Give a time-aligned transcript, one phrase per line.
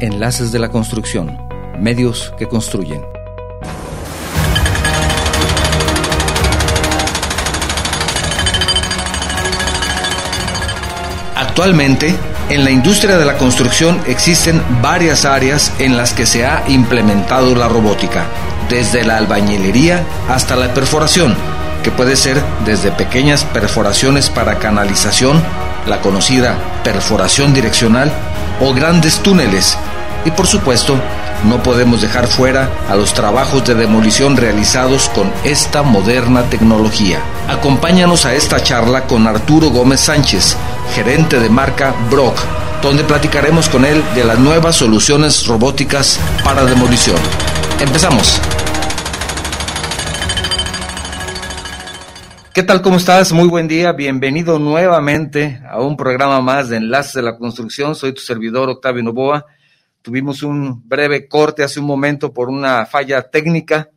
[0.00, 1.36] Enlaces de la Construcción,
[1.76, 3.02] medios que construyen.
[11.34, 12.14] Actualmente,
[12.48, 17.56] en la industria de la construcción existen varias áreas en las que se ha implementado
[17.56, 18.26] la robótica,
[18.70, 21.34] desde la albañilería hasta la perforación,
[21.82, 25.42] que puede ser desde pequeñas perforaciones para canalización,
[25.88, 28.12] la conocida perforación direccional,
[28.60, 29.76] o grandes túneles.
[30.24, 30.98] Y por supuesto,
[31.44, 37.20] no podemos dejar fuera a los trabajos de demolición realizados con esta moderna tecnología.
[37.48, 40.56] Acompáñanos a esta charla con Arturo Gómez Sánchez,
[40.94, 42.36] gerente de marca Brock,
[42.82, 47.16] donde platicaremos con él de las nuevas soluciones robóticas para demolición.
[47.80, 48.40] Empezamos.
[52.52, 52.82] ¿Qué tal?
[52.82, 53.32] ¿Cómo estás?
[53.32, 53.92] Muy buen día.
[53.92, 57.94] Bienvenido nuevamente a un programa más de Enlaces de la Construcción.
[57.94, 59.46] Soy tu servidor Octavio Novoa.
[60.08, 63.90] Tuvimos un breve corte hace un momento por una falla técnica.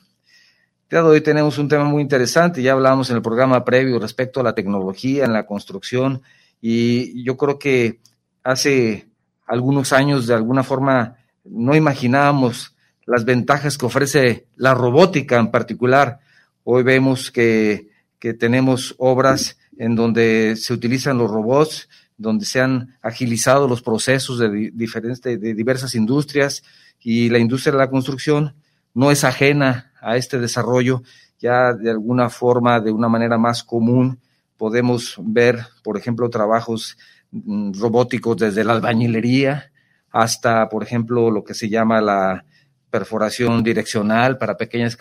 [0.90, 4.42] de hoy tenemos un tema muy interesante, ya hablábamos en el programa previo respecto a
[4.42, 6.22] la tecnología en la construcción
[6.60, 8.00] y yo creo que
[8.42, 9.08] hace
[9.46, 12.74] algunos años de alguna forma no imaginábamos
[13.06, 16.20] las ventajas que ofrece la robótica en particular.
[16.62, 22.96] Hoy vemos que, que tenemos obras en donde se utilizan los robots, donde se han
[23.02, 26.62] agilizado los procesos de, diferentes, de diversas industrias,
[27.04, 28.56] y la industria de la construcción
[28.94, 31.02] no es ajena a este desarrollo.
[31.38, 34.18] Ya de alguna forma, de una manera más común,
[34.56, 36.96] podemos ver, por ejemplo, trabajos
[37.30, 39.70] mm, robóticos desde la albañilería
[40.10, 42.46] hasta, por ejemplo, lo que se llama la
[42.88, 44.96] perforación direccional para pequeñas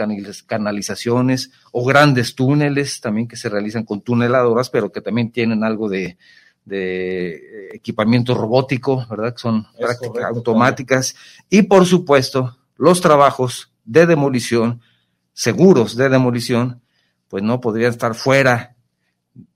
[0.45, 5.87] canalizaciones o grandes túneles también que se realizan con tuneladoras, pero que también tienen algo
[5.87, 6.17] de,
[6.65, 9.33] de eh, equipamiento robótico, ¿verdad?
[9.33, 11.15] Que son prácticas automáticas.
[11.49, 14.81] Y por supuesto, los trabajos de demolición,
[15.33, 16.81] seguros de demolición,
[17.27, 18.75] pues no podrían estar fuera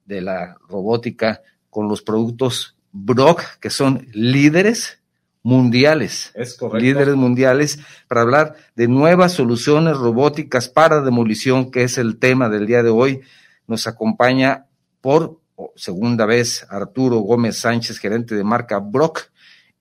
[0.05, 4.99] de la robótica con los productos Brock, que son líderes
[5.43, 6.31] mundiales.
[6.33, 6.79] Es correcto.
[6.79, 12.65] Líderes mundiales para hablar de nuevas soluciones robóticas para demolición, que es el tema del
[12.65, 13.21] día de hoy.
[13.67, 14.65] Nos acompaña
[15.01, 15.39] por
[15.75, 19.31] segunda vez Arturo Gómez Sánchez, gerente de marca Brock,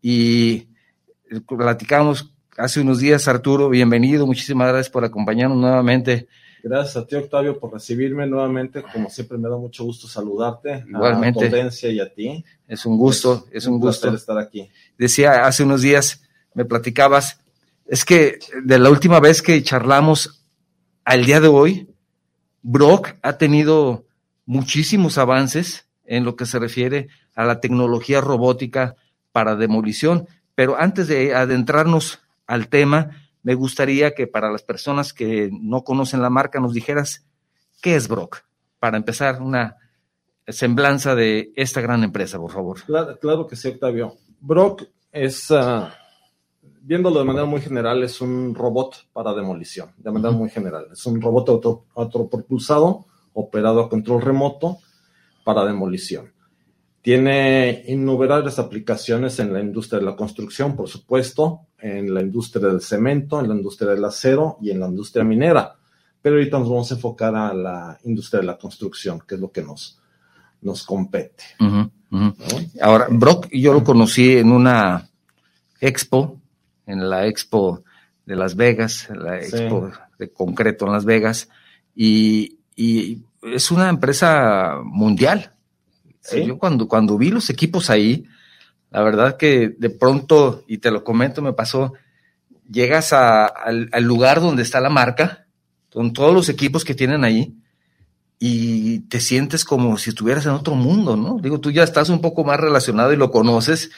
[0.00, 0.68] y
[1.46, 6.28] platicamos hace unos días, Arturo, bienvenido, muchísimas gracias por acompañarnos nuevamente.
[6.62, 8.82] Gracias a ti, Octavio, por recibirme nuevamente.
[8.82, 10.84] Como siempre, me da mucho gusto saludarte.
[10.88, 11.44] Igualmente.
[11.44, 12.44] A audiencia y a ti.
[12.66, 14.68] Es un gusto, es, un, gusto estar aquí.
[14.98, 16.22] Decía hace unos días,
[16.54, 17.38] me platicabas,
[17.86, 20.44] es que de la última vez que charlamos
[21.04, 21.88] al día de hoy,
[22.62, 24.05] Brock ha tenido
[24.46, 28.96] muchísimos avances en lo que se refiere a la tecnología robótica
[29.32, 30.26] para demolición.
[30.54, 33.10] Pero antes de adentrarnos al tema,
[33.42, 37.26] me gustaría que para las personas que no conocen la marca nos dijeras
[37.82, 38.38] qué es Brock,
[38.78, 39.76] para empezar una
[40.48, 42.80] semblanza de esta gran empresa, por favor.
[43.20, 44.14] Claro, que sí, Octavio.
[44.40, 45.92] Brock es, ah,
[46.80, 50.88] viéndolo de manera muy general, es un robot para demolición, de manera muy general.
[50.92, 54.78] Es un robot auto, autopropulsado operado a control remoto
[55.44, 56.32] para demolición.
[57.02, 62.80] Tiene innumerables aplicaciones en la industria de la construcción, por supuesto, en la industria del
[62.80, 65.76] cemento, en la industria del acero y en la industria minera.
[66.20, 69.52] Pero ahorita nos vamos a enfocar a la industria de la construcción, que es lo
[69.52, 70.00] que nos,
[70.62, 71.44] nos compete.
[72.80, 75.08] Ahora, Brock, yo lo conocí en una
[75.80, 76.40] expo,
[76.86, 77.84] en la expo
[78.24, 81.48] de Las Vegas, la expo de concreto en Las Vegas,
[81.94, 85.52] y y es una empresa mundial.
[86.20, 86.44] Sí.
[86.46, 88.24] Yo cuando, cuando vi los equipos ahí,
[88.90, 91.94] la verdad que de pronto, y te lo comento, me pasó,
[92.70, 95.46] llegas a- al, al lugar donde está la marca,
[95.92, 97.54] con todos los equipos que tienen ahí,
[98.38, 101.38] y te sientes como si estuvieras en otro mundo, ¿no?
[101.40, 103.90] Digo, tú ya estás un poco más relacionado y lo conoces,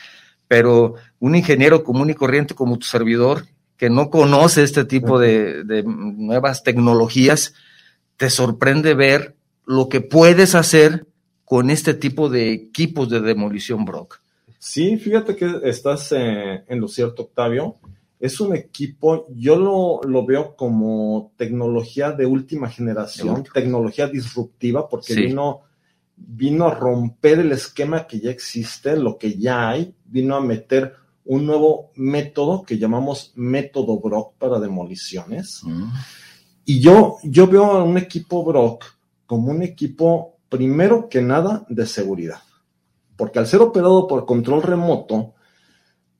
[0.46, 3.46] pero un ingeniero común y corriente como tu servidor,
[3.76, 7.54] que no conoce este tipo de, de nuevas tecnologías,
[8.18, 11.06] te sorprende ver lo que puedes hacer
[11.46, 14.20] con este tipo de equipos de demolición, Brock.
[14.58, 17.76] Sí, fíjate que estás eh, en lo cierto, Octavio.
[18.20, 24.88] Es un equipo, yo lo, lo veo como tecnología de última generación, De tecnología disruptiva,
[24.88, 25.22] porque Sí.
[25.26, 25.60] vino,
[26.16, 30.96] vino a romper el esquema que ya existe, lo que ya hay, vino a meter
[31.24, 35.62] un nuevo método que llamamos método Brock para demoliciones.
[36.68, 38.84] Y yo, yo veo a un equipo Brock
[39.24, 42.40] como un equipo, primero que nada, de seguridad.
[43.16, 45.32] Porque al ser operado por control remoto,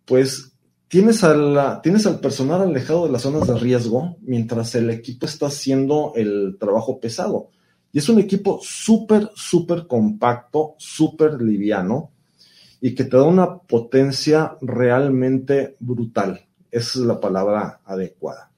[0.06, 0.52] pues
[0.88, 5.26] tienes, a la- tienes al personal alejado de las zonas de riesgo mientras el equipo
[5.26, 7.50] está haciendo el trabajo pesado.
[7.92, 12.10] Y es un equipo súper, súper compacto, súper liviano
[12.80, 16.40] y que te da una potencia realmente brutal.
[16.70, 18.50] Esa es la palabra adecuada.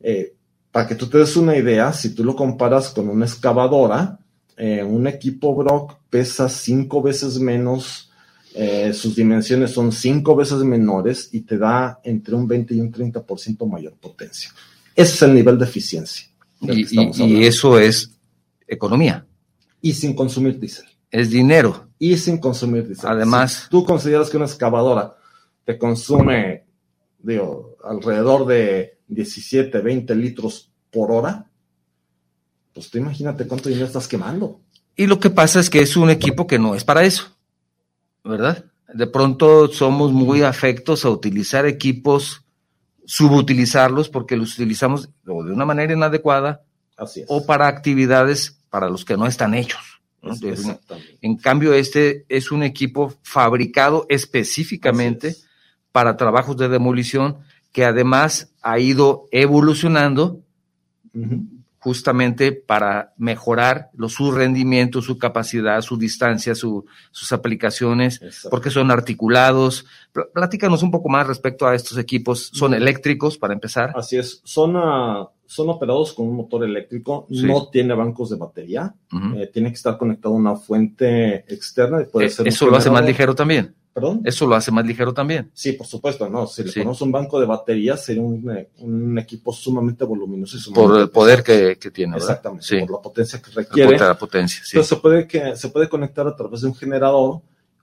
[0.00, 0.34] Eh,
[0.72, 4.18] para que tú te des una idea, si tú lo comparas con una excavadora,
[4.56, 8.10] eh, un equipo Brock pesa cinco veces menos,
[8.54, 12.92] eh, sus dimensiones son cinco veces menores y te da entre un 20 y un
[12.92, 14.50] 30% mayor potencia.
[14.94, 16.26] Ese es el nivel de eficiencia.
[16.60, 18.10] Y, eso es
[18.66, 19.24] economía,
[19.80, 20.86] y sin consumir diésel.
[21.10, 21.88] es dinero.
[22.00, 23.10] Y sin consumir diésel.
[23.10, 25.16] Además- Si tú consideras que una excavadora
[25.64, 26.64] te consume,
[27.20, 31.46] digo, alrededor de 17, 20 litros por hora,
[32.72, 34.60] pues tú imagínate cuánto dinero estás quemando.
[34.96, 37.36] Y lo que pasa es que es un equipo que no es para eso,
[38.24, 38.64] ¿verdad?
[38.92, 42.44] De pronto somos muy afectos a utilizar equipos,
[43.04, 46.62] subutilizarlos porque los utilizamos o de una manera inadecuada
[46.96, 47.26] Así es.
[47.28, 50.00] o para actividades para los que no están hechos.
[51.20, 55.46] En cambio, este es un equipo fabricado específicamente es.
[55.92, 57.38] para trabajos de demolición
[57.72, 60.40] que además ha ido evolucionando
[61.80, 68.50] justamente para mejorar los, su rendimiento, su capacidad, su distancia, su- sus aplicaciones, Exacto.
[68.50, 69.86] porque son articulados.
[70.12, 72.50] Pl- Platícanos un poco más respecto a estos equipos.
[72.52, 73.92] ¿Son eléctricos para empezar?
[73.94, 74.40] Así es.
[74.44, 77.26] Son, ah, son operados con un motor eléctrico.
[77.30, 77.44] Sí.
[77.46, 78.92] No tiene bancos de batería.
[79.36, 82.02] Eh, tiene que estar conectado a una fuente externa.
[82.02, 83.74] y Puede Eh, ser Eso lo hace más ligero también.
[83.92, 84.20] ¿Perdón?
[84.24, 85.50] Eso lo hace más ligero también.
[85.54, 86.46] Sí, por supuesto, no.
[86.46, 86.80] Si le Sí.
[86.80, 91.02] ponemos un banco de baterías, sería un, eh, un equipo sumamente voluminoso y Por sumamente
[91.04, 92.28] el poder que, que tiene, ¿verdad?
[92.28, 92.78] Exactamente, Sí.
[92.80, 93.98] por la potencia que requiere.
[93.98, 94.76] la potencia, sí.
[94.76, 97.40] Entonces se puede, que, se puede conectar a través de un generador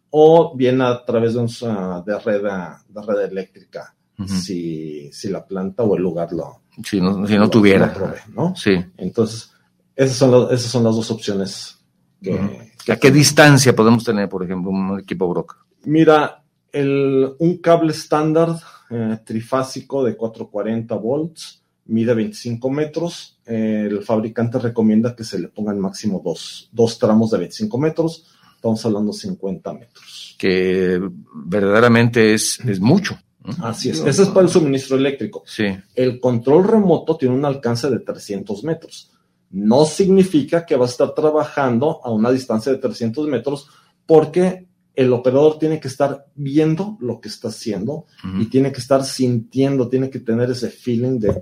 [0.09, 3.93] o bien a través de, un, ah, de, red, ah, de red eléctrica,
[4.25, 7.87] si, si la planta o el lugar lo, Si no, si no lo- tuviera.
[7.87, 8.55] lo provee, ¿no?
[8.55, 8.71] Sí.
[8.95, 9.51] Entonces,
[9.95, 11.77] esas son, las- esas son las dos opciones.
[12.21, 15.57] Que, ¿A qué distancia podemos tener, por ejemplo, un equipo Brock?
[15.85, 18.55] Mira, el, un cable estándar
[18.89, 23.39] eh, trifásico de 440 volts mide 25 metros.
[23.45, 28.25] Eh, el fabricante recomienda que se le pongan máximo dos, dos tramos de 25 metros.
[28.55, 30.35] Estamos hablando 50 metros.
[30.37, 30.99] Que
[31.33, 33.17] verdaderamente es, es mucho.
[33.61, 33.99] Así es.
[33.99, 35.43] Ese es para el suministro eléctrico.
[35.45, 35.65] Sí.
[35.93, 39.11] El control remoto tiene un alcance de 300 metros.
[39.51, 43.69] No significa que va a estar trabajando a una distancia de 300 metros
[44.07, 48.05] porque el operador tiene que estar viendo lo que está haciendo
[48.39, 51.41] y tiene que estar sintiendo, tiene que tener ese feeling de,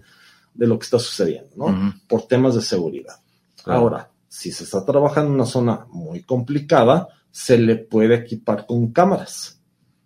[0.53, 1.93] de lo que está sucediendo, ¿no?
[2.07, 3.15] Por temas de seguridad.
[3.63, 3.79] Claro.
[3.81, 8.91] Ahora, si se está trabajando en una zona muy complicada, se le puede equipar con
[8.91, 9.59] cámaras,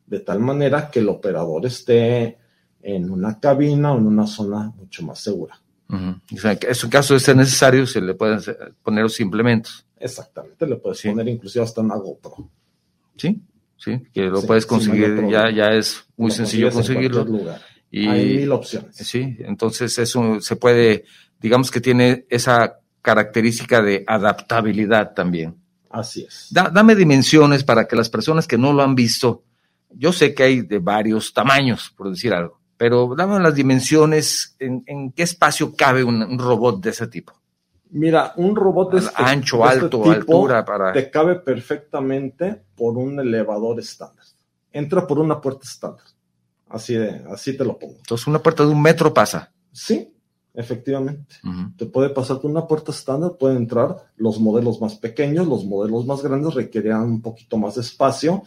[0.05, 2.37] de tal manera que el operador esté
[2.81, 5.59] en una cabina o en una zona mucho más segura.
[5.89, 6.35] Ujú.
[6.35, 8.39] O sea, que en su caso de ser necesario, se le pueden
[8.83, 9.85] poner los implementos.
[9.99, 11.09] Exactamente, le puedes Sí.
[11.09, 12.49] poner inclusive hasta una GoPro.
[13.17, 13.41] Sí,
[13.77, 17.25] sí, que lo Sí, puedes conseguir, ya, ya es muy Lo sencillo conseguirlo.
[17.25, 17.61] cualquier lugar.
[17.89, 18.95] Y, Hay mil opciones.
[18.95, 21.05] Sí, entonces eso se puede,
[21.39, 25.55] digamos que tiene esa característica de adaptabilidad también.
[25.89, 26.47] Así es.
[26.51, 29.43] Da- dame dimensiones para que las personas que no lo han visto,
[29.91, 34.83] yo sé que hay de varios tamaños, por decir algo, pero dame las dimensiones, en,
[34.85, 37.33] en qué espacio cabe un, un robot de ese tipo.
[37.91, 40.93] Mira, un robot de este, Ancho, de este alto, tipo altura, para...
[40.93, 44.25] te cabe perfectamente por un elevador estándar.
[44.71, 46.05] Entra por una puerta estándar.
[46.69, 47.95] Así de, así te lo pongo.
[47.97, 49.51] Entonces una puerta de un metro pasa.
[49.71, 50.13] Sí,
[50.57, 51.35] Efectivamente.
[51.77, 56.07] Te puede pasar con una puerta estándar, pueden entrar los modelos más pequeños, los modelos
[56.07, 58.41] más grandes requerían un poquito más de espacio,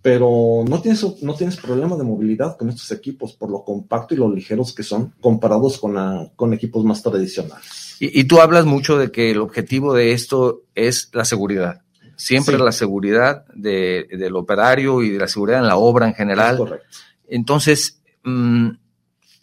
[0.00, 4.16] pero no tienes, no tienes problema de movilidad con estos equipos por lo compacto y
[4.16, 5.94] lo ligeros que son comparados con,
[6.34, 7.87] con equipos más tradicionales.
[8.00, 11.82] Y, tú hablas mucho de que el objetivo de esto es la seguridad.
[12.16, 16.56] Siempre la seguridad del operario y de la seguridad en la obra en general.
[16.56, 16.86] correcto.
[17.28, 18.70] Entonces, mm,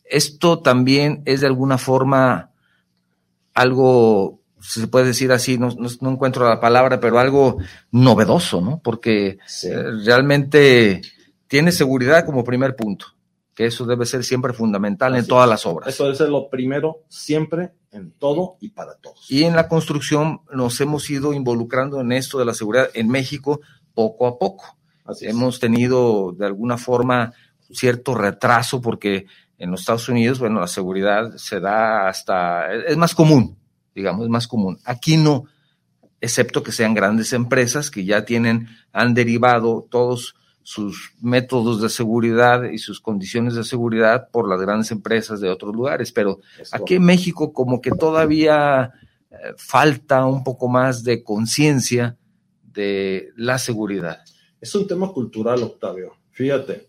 [0.06, 2.52] esto también es de alguna forma
[3.54, 7.58] algo, se puede decir así, no, encuentro la palabra, pero algo
[7.92, 8.82] novedoso, ¿no?
[8.84, 11.02] Porque eh, realmente
[11.48, 13.08] tiene seguridad como primer punto,
[13.56, 15.88] que eso debe ser siempre fundamental en todas las obras.
[15.88, 19.26] Eso debe ser lo primero siempre, en todo y para todos.
[19.32, 23.62] Y en la construcción nos hemos ido involucrando en esto de la seguridad en México
[23.94, 24.78] poco a poco.
[25.22, 27.34] hemos tenido de alguna forma
[27.72, 29.26] cierto retraso porque
[29.58, 33.58] en los Estados Unidos, bueno, la seguridad se da hasta, es más común,
[33.94, 34.80] digamos, es más común.
[34.84, 35.46] Aquí no,
[36.20, 40.36] excepto que sean grandes empresas que ya tienen, han derivado todos
[40.66, 45.76] sus métodos de seguridad y sus condiciones de seguridad por las grandes empresas de otros
[45.76, 46.12] lugares.
[46.12, 46.40] Pero
[46.72, 48.92] aquí en México como que todavía
[49.30, 52.18] eh, falta un poco más de conciencia
[52.64, 54.22] de la seguridad.
[54.60, 56.14] Es un tema cultural, Octavio.
[56.32, 56.88] Fíjate,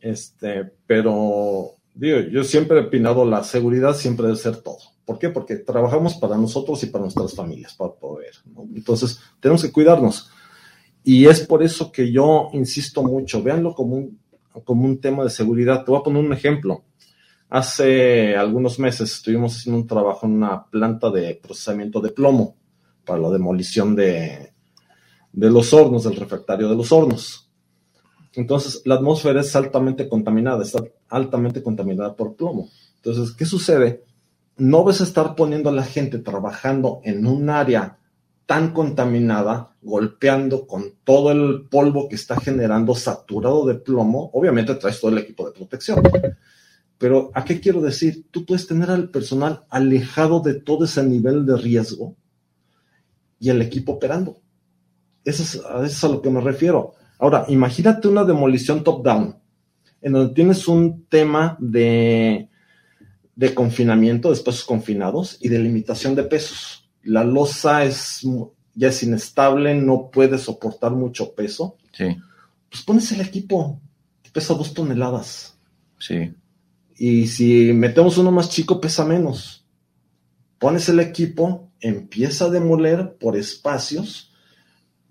[0.00, 4.78] este, pero digo, yo siempre he opinado la seguridad siempre debe ser todo.
[5.04, 5.28] ¿Por qué?
[5.28, 8.32] Porque trabajamos para nosotros y para nuestras familias, para poder.
[8.74, 10.30] Entonces, tenemos que cuidarnos.
[11.04, 14.20] Y es por eso que yo insisto mucho, véanlo como un,
[14.64, 15.84] como un tema de seguridad.
[15.84, 16.84] Te voy a poner un ejemplo.
[17.48, 22.56] Hace algunos meses estuvimos haciendo un trabajo en una planta de procesamiento de plomo
[23.04, 24.52] para la demolición de,
[25.32, 27.50] de los hornos, del refractario de los hornos.
[28.34, 32.70] Entonces, la atmósfera es altamente contaminada, está altamente contaminada por plomo.
[32.96, 34.04] Entonces, ¿qué sucede?
[34.56, 37.98] No ves estar poniendo a la gente trabajando en un área
[38.52, 44.30] tan contaminada, golpeando con todo el polvo que está generando, saturado de plomo.
[44.34, 46.02] Obviamente traes todo el equipo de protección.
[46.98, 48.26] Pero, ¿a qué quiero decir?
[48.30, 52.14] Tú puedes tener al personal alejado de todo ese nivel de riesgo
[53.40, 54.42] y el equipo operando.
[55.24, 55.44] Eso
[55.82, 59.34] es, a lo que me refiero Ahora, imagínate una demolición top-down,
[60.02, 62.50] en donde tienes un tema de,
[63.34, 66.81] de confinamiento de espacios confinados y de limitación de pesos.
[67.02, 68.20] La losa es,
[68.74, 71.76] ya es inestable, no puede soportar mucho peso.
[71.92, 72.16] Sí.
[72.70, 73.80] Pues pones el equipo,
[74.32, 75.58] pesa dos toneladas.
[75.98, 76.34] Sí.
[76.96, 79.66] Y si metemos uno más chico, pesa menos.
[80.58, 84.32] Pones el equipo, empieza a demoler por espacios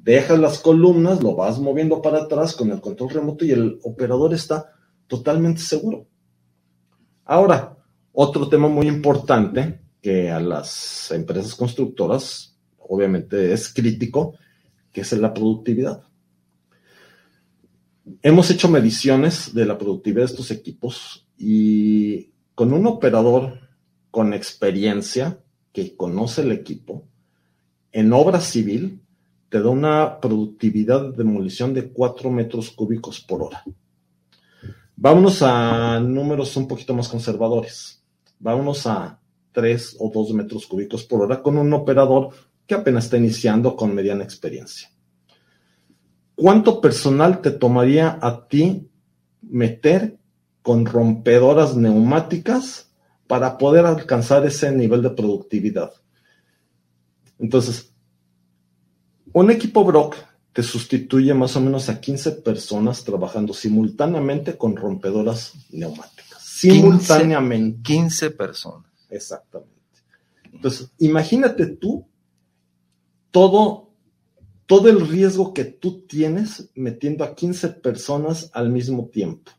[0.03, 4.33] dejas las columnas, lo vas moviendo para atrás con el control remoto y el operador
[4.33, 4.73] está
[5.07, 6.07] totalmente seguro.
[7.25, 7.77] Ahora,
[8.11, 14.35] otro tema muy importante que a las empresas constructoras obviamente es crítico,
[14.91, 16.03] que es la productividad.
[18.21, 23.59] Hemos hecho mediciones de la productividad de estos equipos y con un operador
[24.09, 25.39] con experiencia
[25.71, 27.07] que conoce el equipo,
[27.93, 29.01] en obra civil
[29.49, 33.63] te da una productividad de demolición de 4 metros cúbicos por hora.
[34.95, 38.03] Vámonos a números un poquito más conservadores.
[38.39, 39.20] Vámonos a
[39.51, 42.29] 3 o 2 metros cúbicos por hora con un operador
[42.65, 44.89] que apenas está iniciando con mediana experiencia.
[46.35, 48.89] ¿Cuánto personal te tomaría a ti
[49.41, 50.17] meter
[50.61, 52.91] con rompedoras neumáticas
[53.27, 55.91] para poder alcanzar ese nivel de productividad?
[57.37, 57.93] Entonces,
[59.33, 60.15] un equipo Brock
[60.53, 66.43] te sustituye más o menos a 15 personas trabajando simultáneamente con rompedoras neumáticas.
[66.43, 67.81] Simultáneamente.
[67.83, 68.90] 15, personas.
[69.11, 69.71] Exactamente.
[70.51, 72.07] Entonces, imagínate tú
[73.29, 73.89] todo,
[74.65, 79.51] todo el riesgo que tú tienes metiendo a 15 personas al mismo tiempo.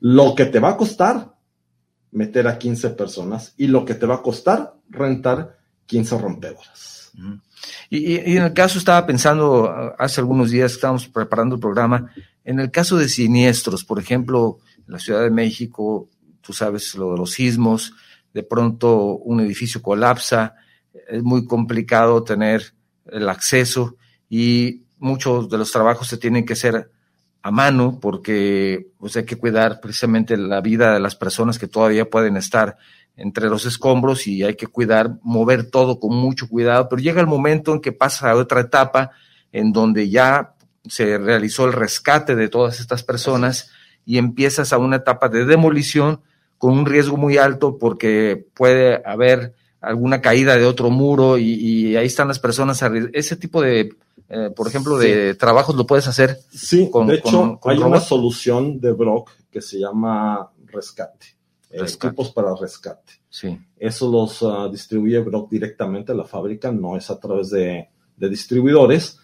[0.00, 1.34] Lo que te va a costar
[2.10, 7.12] meter a 15 personas y lo que te va a costar rentar 15 rompedoras.
[7.90, 12.12] Y, en el caso, estaba pensando hace algunos días, estábamos preparando el programa,
[12.44, 16.08] en el caso de siniestros, por ejemplo, en la Ciudad de México,
[16.40, 17.92] tú sabes lo de los sismos,
[18.38, 20.54] de pronto un edificio colapsa,
[21.08, 22.72] es muy complicado tener
[23.10, 23.96] el acceso
[24.30, 26.88] y muchos de los trabajos se tienen que hacer
[27.42, 32.08] a mano porque pues, hay que cuidar precisamente la vida de las personas que todavía
[32.08, 32.76] pueden estar
[33.16, 37.26] entre los escombros y hay que cuidar, mover todo con mucho cuidado, pero llega el
[37.26, 39.10] momento en que pasa a otra etapa
[39.50, 40.54] en donde ya
[40.86, 43.72] se realizó el rescate de todas estas personas
[44.04, 46.20] y empiezas a una etapa de demolición
[46.58, 52.06] con un riesgo muy alto porque puede haber alguna caída de otro muro y, ahí
[52.06, 52.82] están las personas.
[53.12, 53.94] Ese tipo de,
[54.28, 56.38] eh, por ejemplo, de trabajos lo puedes hacer.
[56.50, 61.38] Sí, con, de hecho, hay una solución de Brock que se llama rescate.
[61.70, 63.12] Eh, equipos para rescate.
[63.28, 63.56] Sí.
[63.76, 68.28] Eso los ah, distribuye Brock directamente a la fábrica, no es a través de, de
[68.28, 69.18] distribuidores.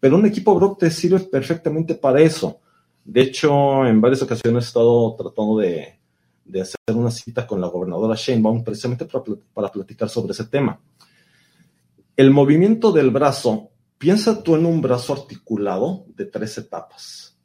[0.00, 2.58] Pero un equipo Brock te sirve perfectamente para eso.
[3.04, 5.99] De hecho, en varias ocasiones he estado tratando de,
[6.50, 10.80] de hacer una cita con la gobernadora Sheinbaum precisamente para, para platicar sobre ese tema.
[12.16, 17.38] El movimiento del brazo, piensa tú en un brazo articulado de tres etapas,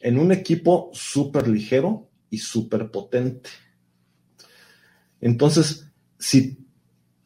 [0.00, 3.50] en un equipo súper ligero y súper potente.
[5.20, 5.86] Entonces,
[6.18, 6.58] si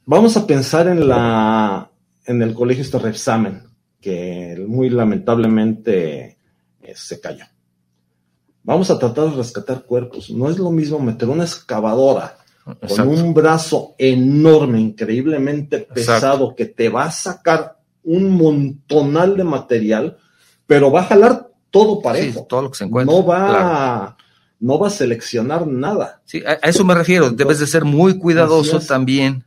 [0.05, 1.91] vamos a pensar en la
[2.27, 3.63] en el colegio este reexamen,
[4.01, 6.39] que muy lamentablemente
[6.81, 7.45] eh, se cayó.
[8.65, 10.31] Vamos a tratar de rescatar cuerpos.
[10.31, 16.89] No es lo mismo meter una excavadora con un brazo enorme, increíblemente pesado, que te
[16.89, 20.17] va a sacar un montonal de material,
[20.67, 22.47] pero va a jalar todo parejo.
[22.49, 23.15] todo lo que se encuentra.
[23.15, 24.17] No va, a,
[24.61, 26.23] no va a seleccionar nada.
[26.25, 27.31] Sí, a, eso me refiero.
[27.31, 29.45] Debes de ser muy cuidadoso también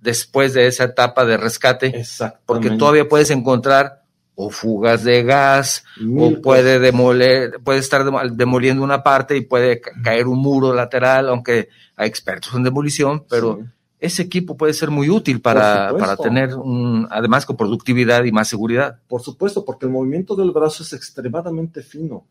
[0.00, 2.04] después de esa etapa de rescate.
[2.44, 4.05] Porque todavía puedes encontrar
[4.36, 5.82] o fugas de gas,
[6.16, 11.70] o puede demoler, puede estar demoliendo una parte y puede caer un muro lateral, aunque
[11.96, 13.64] hay expertos en demolición, pero
[13.98, 18.46] ese equipo puede ser muy útil para, para tener un, además con productividad y más
[18.48, 19.00] seguridad.
[19.08, 22.26] Por supuesto, porque el movimiento del brazo es extremadamente fino.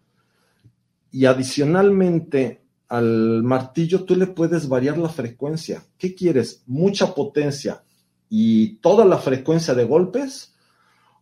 [1.11, 5.83] Y adicionalmente al martillo tú le puedes variar la frecuencia.
[5.97, 6.61] ¿Qué quieres?
[6.67, 7.81] ¿Mucha potencia
[8.29, 10.54] y toda la frecuencia de golpes?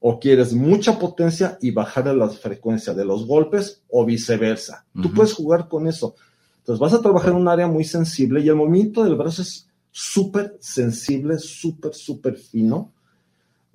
[0.06, 4.86] O quieres mucha potencia y bajar la frecuencia de los golpes o viceversa.
[5.02, 6.16] Tú puedes jugar con eso.
[6.58, 9.70] Entonces vas a trabajar en un área muy sensible y el movimiento del brazo es
[9.92, 12.92] súper sensible, súper, súper fino.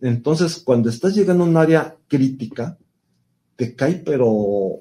[0.03, 2.77] Entonces, cuando estás llegando a un área crítica,
[3.57, 4.81] te cae, pero,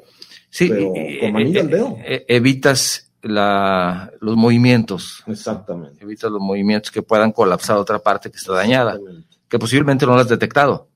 [0.50, 1.98] sí, pero como anillo al dedo.
[2.06, 5.24] E, evitas la, los movimientos.
[5.26, 6.04] Exactamente.
[6.04, 9.00] Evitas los movimientos que puedan colapsar otra parte que está dañada,
[9.48, 10.90] que posiblemente no lo has detectado.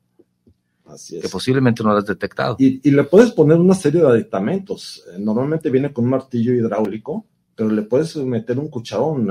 [1.21, 2.55] Que posiblemente no lo has detectado.
[2.59, 5.03] Y, le puedes poner una serie de aditamentos.
[5.13, 7.25] Eh, normalmente viene con un martillo hidráulico,
[7.55, 9.27] pero le puedes meter un cucharón,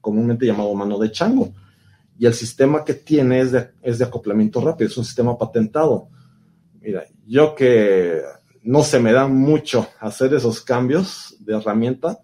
[0.00, 1.52] comúnmente llamado mano de chango.
[2.18, 6.08] Y el sistema que tiene es de, es de acoplamiento rápido, es un sistema patentado.
[6.80, 8.22] Mira, yo que
[8.62, 12.18] no se me da mucho hacer esos cambios de herramienta,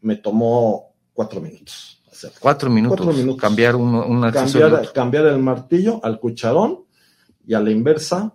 [0.00, 2.00] me tomó cuatro minutos.
[2.40, 2.98] Cuatro minutos.
[2.98, 3.40] Cuatro minutos.
[3.40, 6.85] Cambiar, una cambiar, cambiar el martillo al cucharón
[7.46, 8.34] y a la inversa,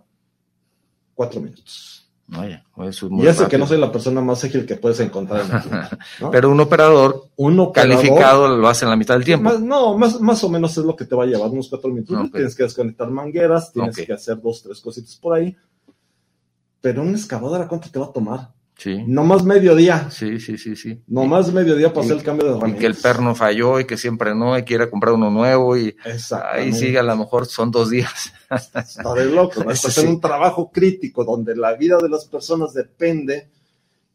[1.14, 2.10] cuatro minutos.
[3.10, 6.50] y eso que no soy la persona más ágil que puedes encontrar en el Pero
[6.50, 7.28] un operador,
[7.74, 9.52] calificado lo hace en la mitad del tiempo.
[9.58, 12.30] no, más, más o menos es lo que te va a llevar unos cuatro minutos.
[12.32, 15.54] Tienes que desconectar mangueras, tienes que hacer dos, tres cositas por ahí.
[16.80, 18.50] Pero una excavadora, ¿cuánto te va a tomar?
[18.82, 19.04] Sí.
[19.06, 20.10] No más mediodía.
[20.10, 21.00] Sí, sí, sí, sí.
[21.06, 22.68] No más mediodía para hacer el cambio de.
[22.68, 25.94] Y que el perno falló y que siempre no, y quiere comprar uno nuevo y
[26.50, 28.32] ahí sí, a lo mejor son dos días.
[28.50, 29.62] Está de loco.
[29.70, 33.50] Estás en un trabajo crítico donde la vida de las personas depende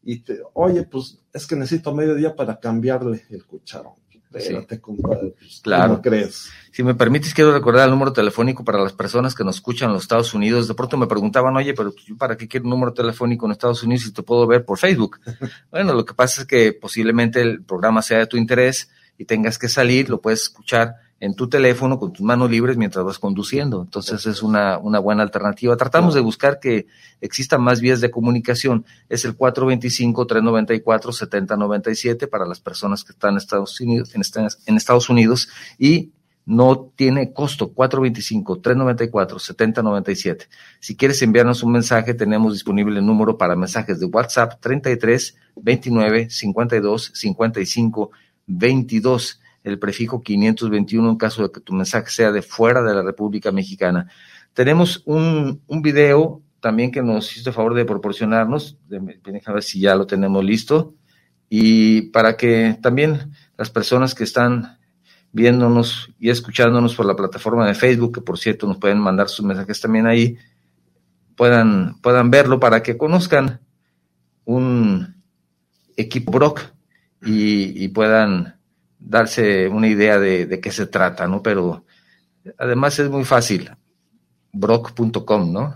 [0.02, 3.94] y te, oye, pues es que necesito mediodía para cambiarle el cucharón.
[4.32, 5.34] Espérate, compadre.
[5.38, 6.00] Pues, claro.
[6.02, 6.50] crees?
[6.70, 9.94] Si me permites, quiero recordar el número telefónico para las personas que nos escuchan en
[9.94, 10.68] los Estados Unidos.
[10.68, 13.82] De pronto me preguntaban, oye, pero yo para qué quiero un número telefónico en Estados
[13.82, 15.18] Unidos si te puedo ver por Facebook?
[15.70, 19.58] bueno, lo que pasa es que posiblemente el programa sea de tu interés y tengas
[19.58, 23.82] que salir, lo puedes escuchar en tu teléfono con tus manos libres mientras vas conduciendo.
[23.82, 25.76] Entonces es una, una buena alternativa.
[25.76, 26.86] Tratamos de buscar que
[27.20, 28.86] existan más vías de comunicación.
[29.08, 34.22] Es el 425-394-7097 para las personas que están en Estados Unidos, en,
[34.76, 36.12] Estados Unidos y
[36.46, 40.46] no tiene costo, 425-394-7097.
[40.80, 46.30] Si quieres enviarnos un mensaje, tenemos disponible el número para mensajes de WhatsApp 33 29
[46.30, 48.10] 52 55
[48.46, 53.02] 22 el prefijo 521 en caso de que tu mensaje sea de fuera de la
[53.02, 54.10] República Mexicana.
[54.52, 59.80] Tenemos un, un video también que nos hizo el favor de proporcionarnos, a ver si
[59.80, 60.94] ya lo tenemos listo,
[61.48, 64.78] y para que también las personas que están
[65.32, 69.44] viéndonos y escuchándonos por la plataforma de Facebook, que por cierto nos pueden mandar sus
[69.44, 70.36] mensajes también ahí,
[71.36, 73.60] puedan, puedan verlo para que conozcan
[74.44, 75.22] un
[75.96, 76.62] equipo Brock
[77.20, 78.57] y puedan
[78.98, 81.42] darse una idea de, qué se trata, ¿no?
[81.42, 81.84] Pero
[82.58, 83.70] además es muy fácil.
[84.52, 85.74] Brock.com, ¿no?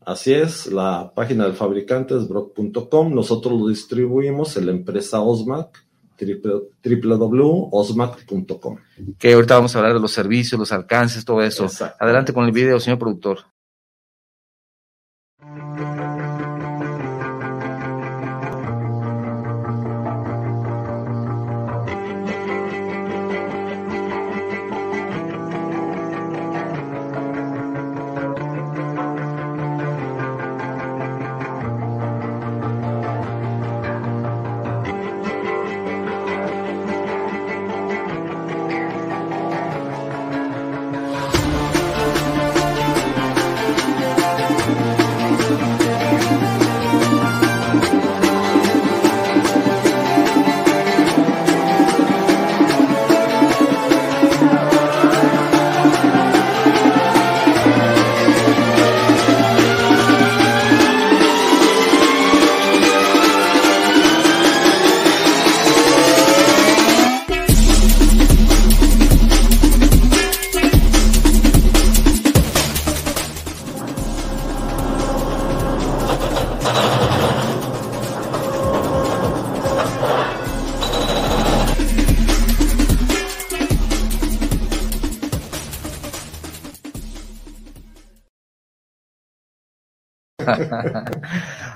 [0.00, 3.14] Así es, la página del fabricante es brock.com.
[3.14, 5.84] Nosotros lo distribuimos en la empresa Osmac
[6.84, 8.76] www.osmac.com.
[9.18, 11.66] Que ahorita vamos a hablar de los servicios, los alcances, todo eso.
[11.98, 13.40] Adelante con el video, señor productor.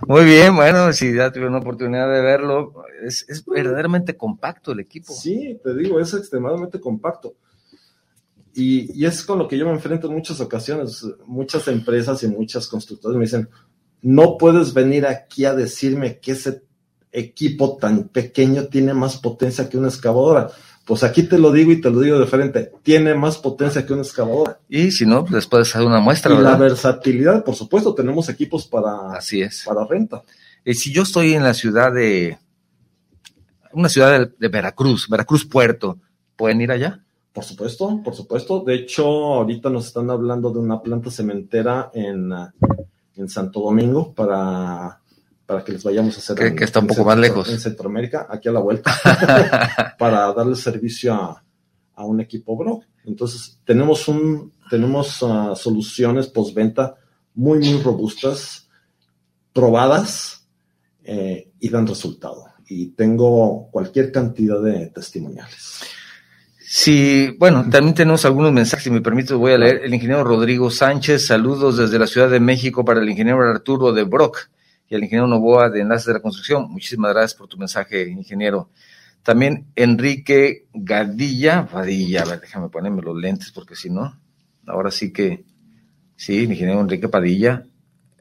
[0.08, 2.72] Muy bien, bueno, si ya tuve una oportunidad de verlo,
[3.04, 5.12] es, es, verdaderamente compacto el equipo.
[5.12, 7.36] Sí, te digo, es extremadamente compacto.
[8.54, 11.04] Y, y, es con lo que yo me enfrento en muchas ocasiones.
[11.26, 13.50] Muchas empresas y muchas constructoras me dicen,
[14.00, 16.62] no puedes venir aquí a decirme que ese
[17.12, 20.50] equipo tan pequeño tiene más potencia que una excavadora
[20.88, 23.92] pues aquí te lo digo y te lo digo de frente, tiene más potencia que
[23.92, 24.58] una excavadora.
[24.70, 26.34] Y si no, pues puedes hacer una muestra.
[26.34, 29.64] Y la versatilidad, por supuesto, tenemos equipos para, Así es.
[29.66, 30.22] para renta.
[30.64, 32.38] Y si yo estoy en la ciudad de,
[33.74, 35.98] una ciudad de, de Veracruz, Veracruz Puerto,
[36.36, 37.04] ¿pueden ir allá?
[37.34, 38.64] Por supuesto, por supuesto.
[38.64, 42.32] De hecho, ahorita nos están hablando de una planta cementera en,
[43.14, 45.02] en Santo Domingo para
[45.48, 46.36] para que les vayamos a hacer.
[46.36, 47.48] Que, que está un poco más lejos.
[47.48, 48.94] En Centroamérica, aquí a la vuelta,
[49.98, 51.42] para darle servicio a,
[51.94, 52.84] a, un equipo Brock.
[53.06, 56.96] Entonces, tenemos, un, tenemos uh, soluciones postventa
[57.32, 58.68] muy, muy robustas,
[59.54, 60.46] probadas
[61.02, 62.44] eh, y dan resultado.
[62.68, 65.80] Y tengo cualquier cantidad de testimoniales.
[66.58, 69.80] Sí, bueno, también tenemos algunos mensajes, si me permite, voy a leer.
[69.82, 74.02] El ingeniero Rodrigo Sánchez, saludos desde la Ciudad de México para el ingeniero Arturo de
[74.02, 74.50] Brock
[74.88, 76.70] y al ingeniero Novoa de Enlaces de la Construcción.
[76.70, 78.70] Muchísimas gracias por tu mensaje, ingeniero.
[79.22, 84.18] También Enrique Gadilla, Padilla, a ver, déjame ponerme los lentes porque si no,
[84.66, 85.44] ahora sí que,
[86.16, 87.64] sí, el ingeniero Enrique Padilla.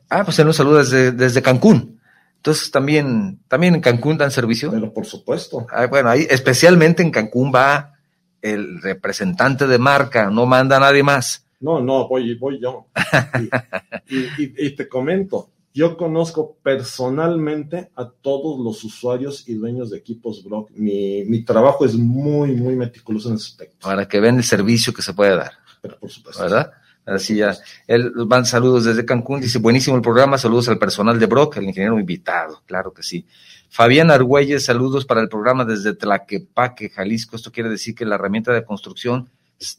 [0.10, 2.00] Ah, pues él nos saluda desde, desde Cancún.
[2.38, 4.72] Entonces también, también en Cancún dan servicio.
[4.72, 5.68] Pero por supuesto.
[5.72, 7.94] Ah, bueno, ahí especialmente en Cancún va
[8.42, 11.46] el representante de marca, no manda a nadie más.
[11.60, 12.88] No, no, voy, voy yo.
[14.10, 20.00] y, y, y, te comento, yo conozco personalmente a todos los usuarios y dueños de
[20.00, 20.72] equipos Brock.
[20.72, 23.88] Mi, mi trabajo es muy, muy meticuloso en ese aspecto.
[23.88, 25.52] Para que vean el servicio que se puede dar.
[25.80, 26.42] Pero por supuesto.
[26.42, 26.72] ¿Verdad?
[27.06, 27.56] Así ya.
[27.86, 31.66] Él van saludos desde Cancún, dice, buenísimo el programa, saludos al personal de Brock, el
[31.66, 33.28] ingeniero invitado, claro que sí.
[33.70, 37.36] Fabián Argüelles, saludos para el programa desde Tlaquepaque, Jalisco.
[37.36, 39.30] Esto quiere decir que la herramienta de construcción,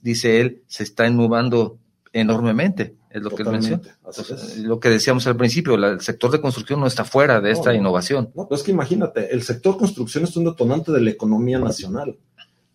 [0.01, 1.77] dice él, se está innovando
[2.13, 3.68] enormemente, es lo Totalmente.
[3.68, 4.42] que él menciona.
[4.42, 4.59] Es.
[4.59, 7.71] Lo que decíamos al principio, la, el sector de construcción no está fuera de esta
[7.71, 8.31] no, innovación.
[8.35, 12.18] No, pues es que imagínate, el sector construcción es un detonante de la economía nacional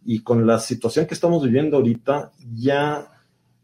[0.05, 3.07] y con la situación que estamos viviendo ahorita ya,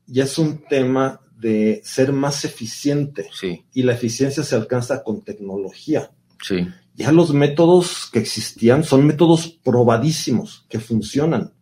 [0.05, 3.65] ya es un tema de ser más eficiente sí.
[3.73, 6.12] y la eficiencia se alcanza con tecnología.
[6.43, 6.67] Sí.
[6.95, 11.53] Ya los métodos que existían son métodos probadísimos, que funcionan,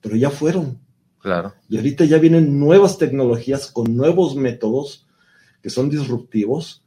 [0.00, 0.80] pero ya fueron.
[1.26, 1.54] Claro.
[1.68, 5.08] Y ahorita ya vienen nuevas tecnologías con nuevos métodos
[5.60, 6.84] que son disruptivos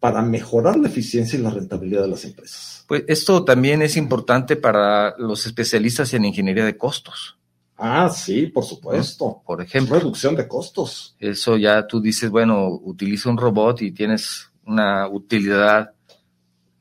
[0.00, 2.86] para mejorar la eficiencia y la rentabilidad de las empresas.
[2.88, 7.36] Pues esto también es importante para los especialistas en ingeniería de costos.
[7.76, 9.42] Ah, sí, por supuesto.
[9.44, 9.98] Por ejemplo.
[9.98, 11.14] Reducción de costos.
[11.18, 15.92] Eso ya tú dices, bueno, utiliza un robot y tienes una utilidad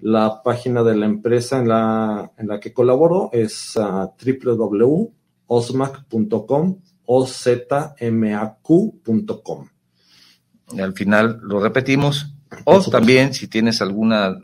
[0.00, 9.68] La página de la empresa en la, en la que colaboro es uh, www.osmac.com ozmaq.com.
[10.78, 12.32] Al final lo repetimos.
[12.64, 14.38] O también, si tienes alguna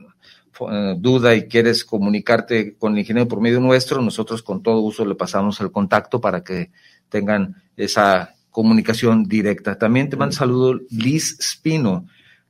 [0.61, 5.05] eh, duda y quieres comunicarte con el ingeniero por medio nuestro, nosotros con todo gusto
[5.05, 6.71] le pasamos el contacto para que
[7.09, 9.79] tengan esa comunicación directa.
[9.79, 12.07] También te mando un saludo Liz Spino.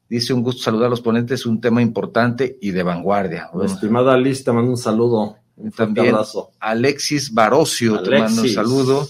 [0.08, 3.50] Dice un gusto saludar a los ponentes, un tema importante y de vanguardia.
[3.52, 5.36] Bueno, Estimada Liz, te mando un saludo.
[5.56, 6.52] Un también abrazo.
[6.60, 9.06] Alexis Barocio, te mando un saludo.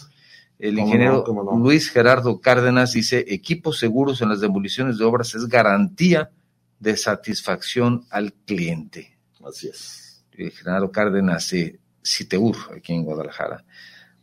[0.58, 1.24] El ingeniero
[1.56, 6.30] Luis Gerardo Cárdenas dice, equipos seguros en las demoliciones de obras es garantía
[6.80, 9.16] de satisfacción al cliente.
[9.46, 10.24] Así es.
[10.32, 13.64] El Gerardo Cárdenas de Citeur, aquí en Guadalajara.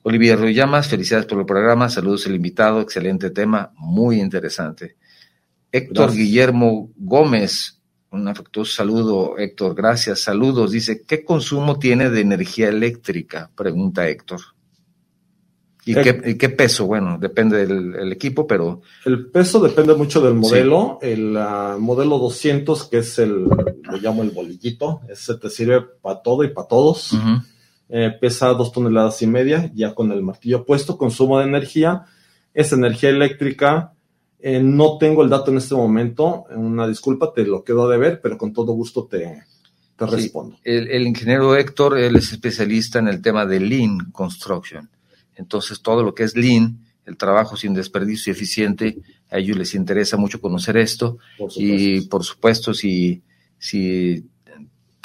[0.08, 4.98] Olivier Ruyamas, felicidades por el programa, saludos al invitado, excelente tema, muy interesante.
[5.72, 10.70] Héctor Guillermo Gómez, un afectuoso saludo, Héctor, gracias, saludos.
[10.70, 13.50] Dice, ¿qué consumo tiene de energía eléctrica?
[13.56, 14.41] Pregunta Héctor.
[15.88, 16.86] ¿Y, qué, peso?
[16.86, 18.82] Bueno, depende del equipo, pero...
[19.06, 21.00] El peso depende mucho del modelo.
[21.02, 26.22] El ah, modelo 200, que es el, lo llamo el bolillito, ese te sirve para
[26.22, 27.15] todo y para todos.
[27.88, 32.06] Eh, pesa dos toneladas y media, ya con el martillo puesto, consumo de energía.
[32.54, 33.93] Es energía eléctrica.
[34.39, 36.45] Eh, no tengo el dato en este momento.
[36.56, 39.43] Una disculpa, te lo quedo de ver, pero con todo gusto te,
[39.98, 40.58] te respondo.
[40.63, 44.89] El, el ingeniero Héctor, él es especialista en el tema de Lean Construction.
[45.36, 48.98] Entonces, todo lo que es lean, el trabajo sin desperdicio y eficiente,
[49.30, 51.17] a ellos les interesa mucho conocer esto.
[51.56, 53.21] y por supuesto, si,
[53.58, 54.26] si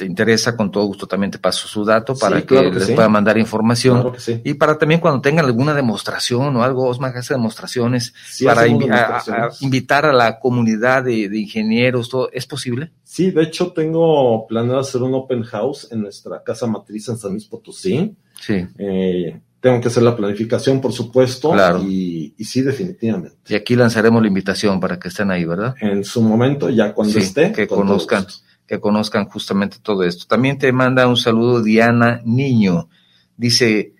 [0.01, 3.37] te interesa, con todo gusto también te paso su dato para que, les pueda mandar
[3.37, 4.13] información.
[4.43, 10.13] Y para también cuando tengan alguna demostración o algo, Osma hace demostraciones para invitar a
[10.15, 12.93] la comunidad de, ingenieros, todo, ¿es posible?
[13.05, 17.33] Sí, de hecho tengo planeado hacer un open house en nuestra casa matriz en San
[17.33, 18.17] Luis Potosí.
[18.41, 18.67] Sí.
[18.79, 21.53] Eh, tengo que hacer la planificación, por supuesto.
[21.53, 21.83] Claro.
[21.83, 23.37] Y, sí, definitivamente.
[23.49, 25.75] Y aquí lanzaremos la invitación para que estén ahí, ¿verdad?
[25.79, 27.53] En su momento, ya cuando esté.
[27.53, 28.27] Que conozcan,
[28.71, 30.27] que conozcan justamente todo esto.
[30.29, 32.89] También te manda un saludo Diana Niño.
[33.37, 33.95] Dice,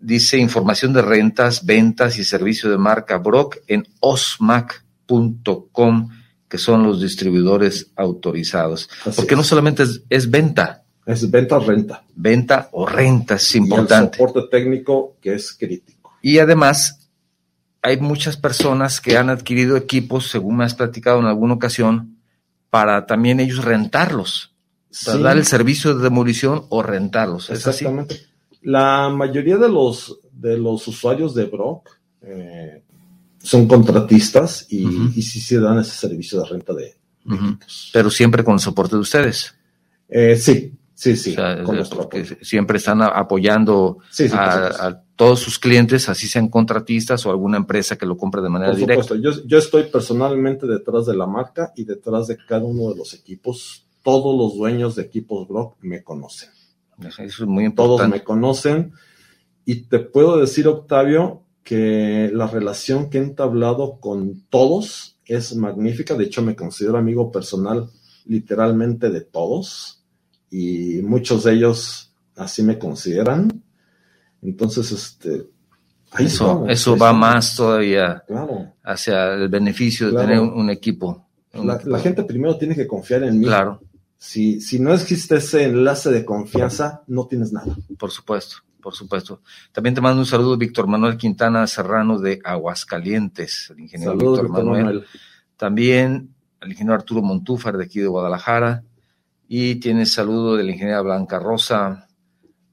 [0.00, 4.88] dice información de rentas, ventas y servicio de marca Brock en osmac.com,
[6.48, 8.90] que son los distribuidores autorizados.
[9.14, 12.02] Porque no solamente es venta, es venta o renta.
[12.16, 14.18] Venta o renta es importante.
[14.18, 16.14] Y el soporte técnico que es crítico.
[16.20, 17.08] Y además,
[17.80, 22.15] hay muchas personas que han adquirido equipos, según me has platicado en alguna ocasión,
[22.70, 24.54] para también ellos rentarlos.
[25.04, 27.50] Para dar el servicio de demolición o rentarlos.
[27.50, 28.20] ¿Es Exactamente.
[28.62, 31.90] La mayoría de los, de los usuarios de Brock
[32.22, 32.82] eh,
[33.42, 37.90] son contratistas y, sí se dan ese servicio de renta de, equipos.
[37.92, 39.54] Pero siempre con el soporte de ustedes.
[40.08, 41.36] Eh, sí, Sí, sí.
[41.94, 43.98] porque siempre están apoyando
[44.32, 48.74] a, todos sus clientes, así sean contratistas o alguna empresa que lo compre de manera
[48.74, 49.16] directa.
[49.16, 53.14] Yo, yo estoy personalmente detrás de la marca y detrás de cada uno de los
[53.14, 53.86] equipos.
[54.02, 56.50] Todos los dueños de equipos Brock me conocen.
[56.98, 57.96] Eso es muy importante.
[57.96, 58.92] Todos me conocen.
[59.64, 66.14] Y te puedo decir, Octavio, que la relación que he entablado con todos es magnífica.
[66.14, 67.90] De hecho, me considero amigo personal
[68.26, 70.04] literalmente de todos
[70.50, 73.62] y muchos de ellos así me consideran.
[74.42, 75.48] Entonces, este...
[76.18, 78.22] Eso, eso va más todavía
[78.84, 81.26] hacia el beneficio de tener un, equipo.
[81.52, 83.44] la, gente primero tiene que confiar en mí.
[83.44, 83.82] Claro.
[84.16, 87.76] Si, si no existe ese enlace de confianza, no tienes nada.
[87.98, 89.42] Por supuesto, por supuesto.
[89.72, 95.04] También te mando un saludo, Víctor Manuel Quintana Serrano de Aguascalientes, el ingeniero Víctor, Manuel.
[95.56, 98.84] También el ingeniero Arturo Montúfar de aquí de Guadalajara.
[99.48, 102.05] Y tiene saludo de la ingeniera Blanca Rosa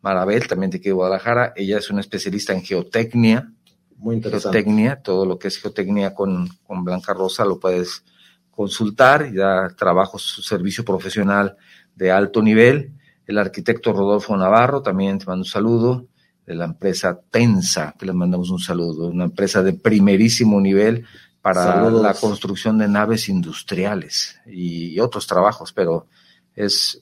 [0.04, 1.54] Marabel, también de aquí de Guadalajara.
[1.56, 3.52] Ella es una especialista en geotecnia.
[3.96, 4.58] Muy interesante.
[4.58, 8.04] Geotecnia, todo lo que es geotecnia con, con Blanca Rosa lo puedes
[8.52, 9.32] consultar.
[9.34, 11.56] Ya trabajo su servicio profesional
[11.96, 12.92] de alto nivel.
[13.26, 16.08] El arquitecto Rodolfo Navarro, también te mando un saludo
[16.46, 21.06] de la empresa Tensa, que le mandamos un saludo, una empresa de primerísimo nivel
[21.42, 26.08] para la construcción de naves industriales y otros trabajos, pero
[26.54, 27.02] es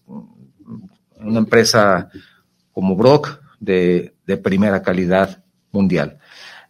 [1.16, 2.10] una empresa
[2.72, 6.20] como Brock de, primera calidad mundial.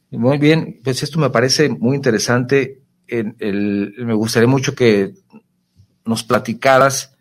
[0.10, 2.82] Muy bien, pues esto me parece muy interesante.
[3.08, 5.14] me gustaría mucho que
[6.06, 7.16] nos platicaras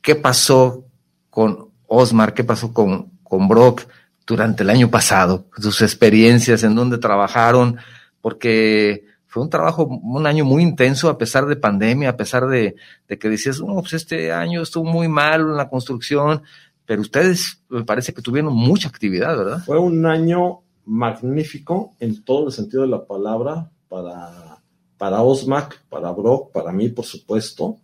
[0.00, 0.86] qué pasó
[1.28, 3.82] con Osmar, qué pasó con, con Brock
[4.26, 7.78] durante el año pasado, sus experiencias, en dónde trabajaron,
[8.20, 12.74] porque fue un trabajo, un año muy intenso a pesar de pandemia, a pesar de,
[13.06, 16.42] que decías, pues este año estuvo muy mal en la construcción,
[16.90, 19.62] pero ustedes me parece que tuvieron mucha actividad, ¿verdad?
[19.64, 24.60] Fue un año magnífico en todo el sentido de la palabra para,
[24.98, 27.76] para Osmac, para Brock, para mí, por supuesto.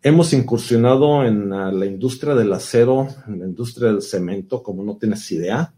[0.00, 5.30] Hemos incursionado en la industria del acero, en la industria del cemento, como no tienes
[5.30, 5.74] idea.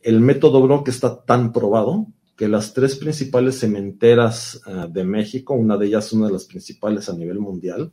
[0.00, 5.76] El método Brock está tan probado que las tres principales cementeras uh, de México, una
[5.76, 7.92] de ellas una de las principales a nivel mundial,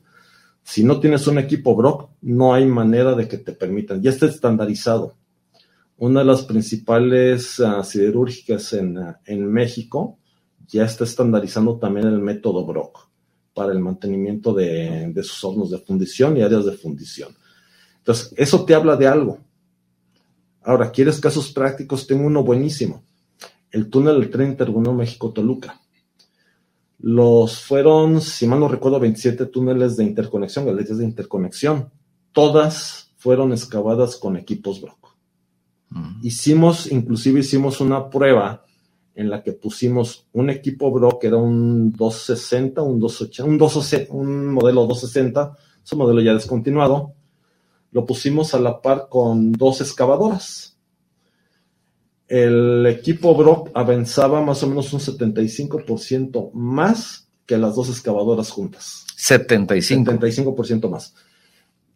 [0.67, 4.01] si no tienes un equipo Brock, no hay manera de que te permitan.
[4.01, 5.15] Ya está estandarizado.
[5.97, 10.17] Una de las principales uh, siderúrgicas en, uh, en, México
[10.67, 13.09] ya está estandarizando también el método Brock
[13.53, 17.29] para el mantenimiento de, de sus hornos de fundición y áreas de fundición.
[17.99, 19.37] Entonces, eso te habla de algo.
[20.63, 22.07] Ahora, ¿quieres casos prácticos?
[22.07, 23.03] Tengo uno buenísimo.
[23.69, 25.79] El túnel del tren interurbano México-Toluca
[26.99, 31.89] los fueron, si mal no recuerdo, 27 túneles de interconexión, galerías de interconexión.
[32.31, 35.15] Todas fueron excavadas con equipos Brock.
[35.89, 36.19] Mm.
[36.23, 38.65] Hicimos, inclusive hicimos una prueba
[39.13, 44.13] en la que pusimos un equipo Brock, que era un 260, un 280, un, 260,
[44.13, 47.13] un modelo 260, es un modelo ya descontinuado.
[47.91, 50.74] Lo pusimos a la par con dos excavadoras
[52.27, 59.05] el equipo Brock avanzaba más o menos un 75% más que las dos excavadoras juntas.
[59.15, 60.11] 75.
[60.11, 61.13] 75% más.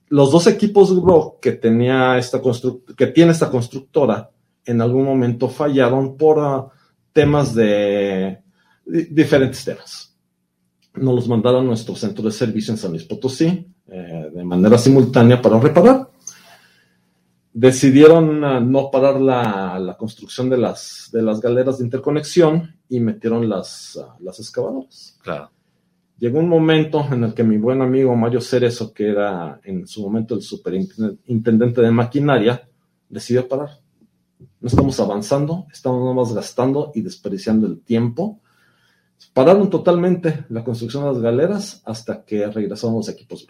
[0.10, 2.42] Los dos equipos Brock que tenía esta
[2.98, 4.30] que tiene esta constructora
[4.66, 6.70] en algún momento fallaron por uh,
[7.14, 8.40] temas de,
[8.86, 10.16] de, diferentes temas.
[10.96, 14.78] Nos los mandaron a nuestro centro de servicio en San Luis Potosí eh, de manera
[14.78, 16.10] simultánea para reparar
[17.60, 23.02] decidieron uh, no parar la, la, construcción de las, de las galeras de interconexión y
[23.02, 25.18] metieron las, uh, las excavadoras.
[25.22, 25.52] Claro.
[26.18, 30.02] Llegó un momento en el que mi buen amigo Mario Cerezo, que era en su
[30.02, 32.70] momento el superintendente de maquinaria,
[33.10, 33.80] decidió parar.
[34.62, 38.40] No estamos avanzando, estamos nada más gastando y desperdiciando el tiempo.
[39.34, 43.46] Pararon totalmente la construcción de las galeras hasta que regresaron los equipos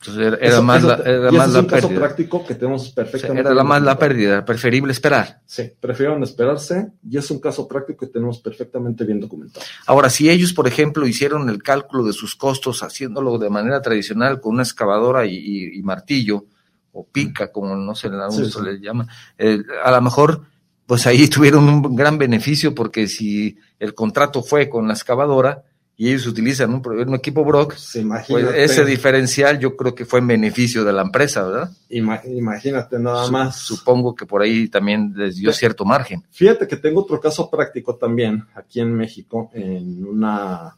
[0.00, 1.88] entonces era, era eso, más, eso, la, era más es la un pérdida.
[1.88, 3.40] caso práctico que tenemos perfectamente.
[3.42, 5.42] Era la más la pérdida, preferible esperar.
[5.44, 9.64] Sí, prefirieron esperarse y es un caso práctico que tenemos perfectamente bien documentado.
[9.86, 14.40] Ahora, si ellos, por ejemplo, hicieron el cálculo de sus costos haciéndolo de manera tradicional
[14.40, 16.46] con una excavadora y, y, y martillo,
[16.92, 19.06] o pica, como no sé, en sí, se le llama,
[19.38, 20.42] eh, a lo mejor,
[20.86, 25.62] pues ahí tuvieron un gran beneficio porque si el contrato fue con la excavadora,
[26.00, 30.28] y ellos utilizan un, un equipo Brock, pues ese diferencial yo creo que fue en
[30.28, 31.70] beneficio de la empresa, ¿verdad?
[31.90, 33.58] Imagínate nada más.
[33.58, 36.24] Supongo que por ahí también les dio cierto margen.
[36.30, 40.74] Fíjate que tengo otro caso práctico también aquí en México, en una,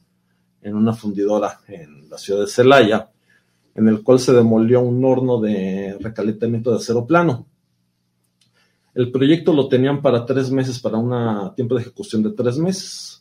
[0.60, 3.08] en una fundidora en la ciudad de Celaya,
[3.76, 7.46] en el cual se demolió un horno de recalentamiento de acero plano.
[8.92, 13.11] El proyecto lo tenían para tres meses, para un tiempo de ejecución de tres meses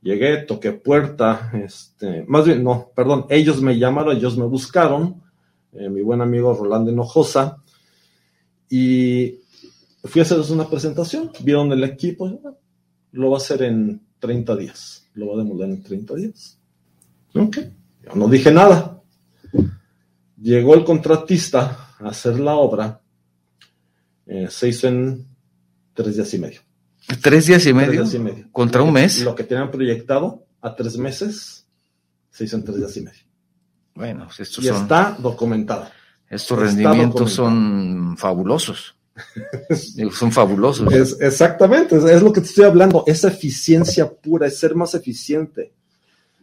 [0.00, 5.22] Llegué, toqué puerta, este, más bien, no, perdón, ellos me llamaron, ellos me buscaron,
[5.72, 7.62] eh, mi buen amigo Rolando Hinojosa,
[8.70, 9.40] y
[10.04, 12.40] fui a hacerles una presentación, vieron el equipo,
[13.12, 16.58] lo va a hacer en 30 días, lo va a demoler en 30 días.
[17.34, 17.58] Ok,
[18.04, 19.02] yo no dije nada.
[20.40, 23.00] Llegó el contratista a hacer la obra,
[24.26, 25.26] eh, se hizo en
[25.94, 26.60] tres días y medio.
[27.16, 28.02] ¿Tres días y medio?
[28.02, 28.48] Tres días y medio.
[28.52, 29.22] ¿Contra un mes?
[29.22, 31.66] Lo que tenían proyectado a tres meses
[32.30, 33.20] se hizo en tres días y medio.
[33.94, 35.88] Bueno, pues estos y son, está documentado.
[36.28, 38.94] Estos rendimientos son fabulosos.
[40.12, 40.92] son fabulosos.
[40.92, 43.02] Es, exactamente, es, es, lo que te estoy hablando.
[43.06, 45.72] Es eficiencia pura, es ser más eficiente.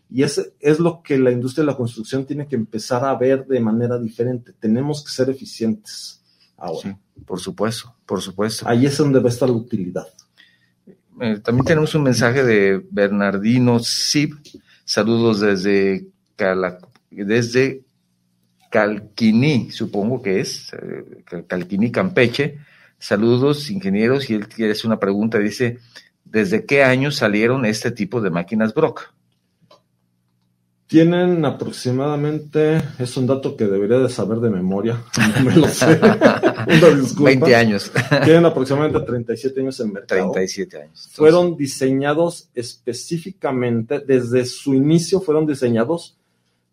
[0.09, 3.45] Y es, es lo que la industria de la construcción tiene que empezar a ver
[3.45, 4.53] de manera diferente.
[4.59, 6.21] Tenemos que ser eficientes
[6.57, 6.81] ahora.
[6.81, 8.67] Sí, por supuesto, por supuesto.
[8.67, 10.07] Ahí es donde va a estar la utilidad.
[11.21, 14.35] Eh, también tenemos un mensaje de Bernardino Sib.
[14.83, 17.83] Saludos desde, Cala, desde
[19.71, 22.57] supongo que es, eh, Calquiní, Campeche.
[22.97, 25.39] Saludos, ingenieros, y él quiere hacer una pregunta.
[25.39, 25.79] Dice,
[26.25, 29.13] ¿desde qué año salieron este tipo de máquinas Brock?
[30.87, 35.03] Tienen aproximadamente, es un dato que debería de saber de memoria,
[35.37, 35.99] no me lo sé.
[35.99, 37.23] Una disculpa.
[37.23, 37.91] 20 años.
[38.23, 40.31] Tienen aproximadamente 37 años en mercado.
[40.31, 40.89] 37 años.
[40.89, 46.17] Entonces, fueron diseñados específicamente, desde su inicio fueron diseñados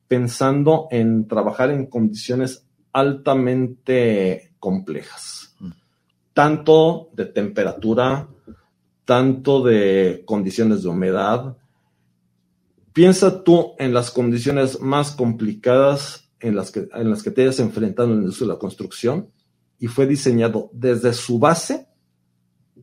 [0.09, 5.71] pensando en trabajar en condiciones altamente complejas, mm.
[6.35, 8.29] tanto de temperatura,
[9.07, 11.57] tanto de condiciones de humedad.
[12.93, 17.61] Piensa tú en las condiciones más complicadas en las que, en las que te hayas
[17.61, 19.30] enfrentado en el uso de la construcción
[19.78, 21.88] y fue diseñado desde su base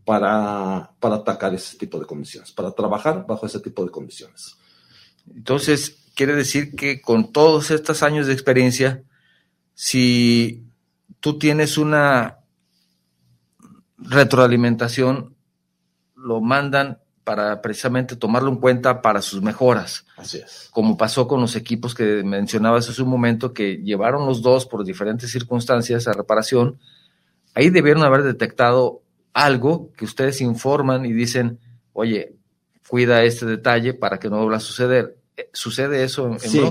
[0.06, 4.58] para, para atacar ese tipo de condiciones, para trabajar bajo ese tipo de condiciones.
[5.36, 9.04] Entonces, quiere decir que con todos estos años de experiencia,
[9.74, 10.66] si
[11.20, 12.40] tú tienes una
[13.98, 15.36] retroalimentación,
[16.16, 17.00] lo mandan
[17.30, 20.04] para precisamente tomarlo en cuenta para sus mejoras.
[20.18, 20.68] Así es.
[20.72, 24.84] Como pasó con los equipos que mencionabas hace un momento, que llevaron los dos por
[24.84, 26.80] diferentes circunstancias a reparación.
[27.54, 31.60] Ahí debieron haber detectado algo que ustedes informan y dicen,
[31.94, 32.34] oye,
[32.88, 35.20] cuida este detalle para que no vuelva a suceder.
[35.38, 36.64] Eh, ¿Sucede eso en, sí.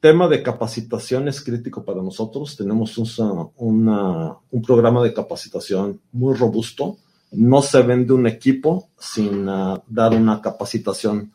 [0.00, 2.56] Tema de capacitación es crítico para nosotros.
[2.56, 6.98] Tenemos un, una, un programa de capacitación muy robusto
[7.32, 11.32] no se vende un equipo sin uh, dar una capacitación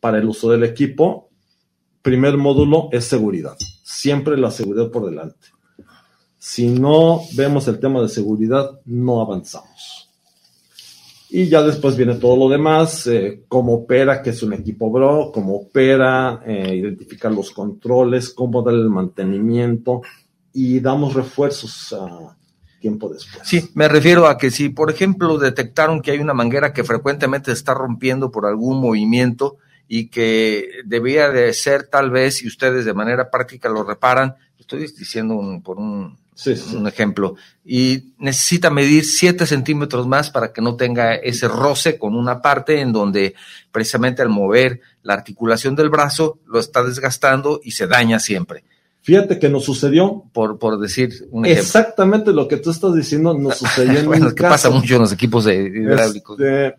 [0.00, 1.30] para el uso del equipo.
[2.02, 3.56] Primer módulo es seguridad.
[3.82, 5.48] Siempre la seguridad por delante.
[6.38, 10.10] Si no vemos el tema de seguridad, no avanzamos.
[11.30, 15.32] Y ya después viene todo lo demás, eh, cómo opera, que es un equipo bro,
[15.32, 20.02] cómo opera, eh, identificar los controles, cómo dar el mantenimiento
[20.52, 22.36] y damos refuerzos a
[22.84, 23.48] tiempo después.
[23.48, 27.50] Sí, me refiero a que si, por ejemplo, detectaron que hay una manguera que frecuentemente
[27.50, 29.56] está rompiendo por algún movimiento
[29.88, 34.80] y que debía de ser tal vez, y ustedes de manera práctica lo reparan, estoy
[34.80, 36.76] diciendo por un, sí, sí.
[36.76, 42.14] un ejemplo, y necesita medir 7 centímetros más para que no tenga ese roce con
[42.14, 43.34] una parte en donde
[43.72, 48.62] precisamente al mover la articulación del brazo lo está desgastando y se daña siempre.
[49.04, 50.24] Fíjate que nos sucedió.
[50.32, 51.62] Por, por decir un ejemplo.
[51.62, 54.52] Exactamente lo que tú estás diciendo nos sucedió en bueno, un que caso.
[54.54, 56.40] pasa mucho en los equipos de hidráulicos.
[56.40, 56.74] Este,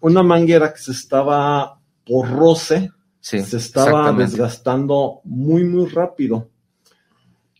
[0.00, 2.90] una manguera que se estaba por roce,
[3.22, 6.48] Sí, se estaba desgastando muy, muy rápido.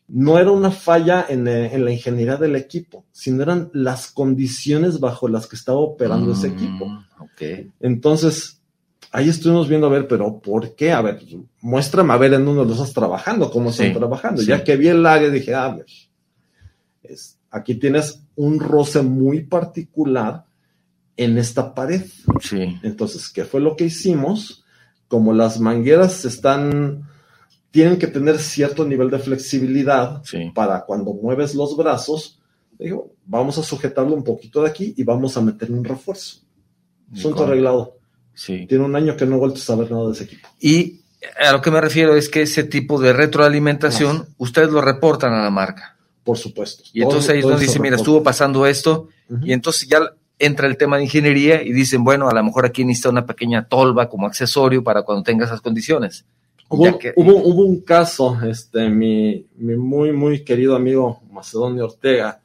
[0.08, 4.98] No era una falla en, eh, en la ingeniería del equipo, sino eran las condiciones
[4.98, 6.84] bajo las que estaba operando ese Mm, equipo.
[7.20, 7.70] ok.
[7.80, 8.59] Entonces,
[9.10, 10.92] ahí estuvimos viendo, a ver, pero ¿por qué?
[10.92, 11.20] A ver,
[11.60, 14.40] muéstrame a ver en dónde lo estás trabajando, cómo Sí, están trabajando.
[14.42, 14.48] sí.
[14.48, 15.86] Ya que vi el área, dije, a ver,
[17.02, 20.44] es- aquí tienes un roce muy particular
[21.16, 22.02] en esta pared.
[22.40, 24.64] Sí, Entonces, ¿qué fue lo que hicimos?
[25.08, 27.02] Como las mangueras están,
[27.70, 30.50] tienen que tener cierto nivel de flexibilidad sí.
[30.54, 32.40] para cuando mueves los brazos,
[32.78, 36.40] digo, vamos a sujetarlo un poquito de aquí y vamos a meterle un refuerzo.
[37.12, 37.96] Asunto arreglado.
[38.40, 38.64] Sí.
[38.66, 40.48] Tiene un año que no he vuelto a saber nada de ese equipo.
[40.60, 41.00] Y
[41.46, 45.44] a lo que me refiero es que ese tipo de retroalimentación, ustedes lo reportan a
[45.44, 45.98] la marca.
[46.24, 46.84] Por supuesto.
[46.94, 49.08] Y entonces ahí es donde dice, mira, estuvo pasando esto,
[49.42, 50.00] y entonces ya
[50.38, 53.68] entra el tema de ingeniería y dicen, bueno, a lo mejor aquí necesita una pequeña
[53.68, 56.24] tolva como accesorio para cuando tenga esas condiciones.
[56.70, 62.40] Hubo, que- hubo, hubo un caso, este, mi, mi muy, muy querido amigo Macedonio Ortega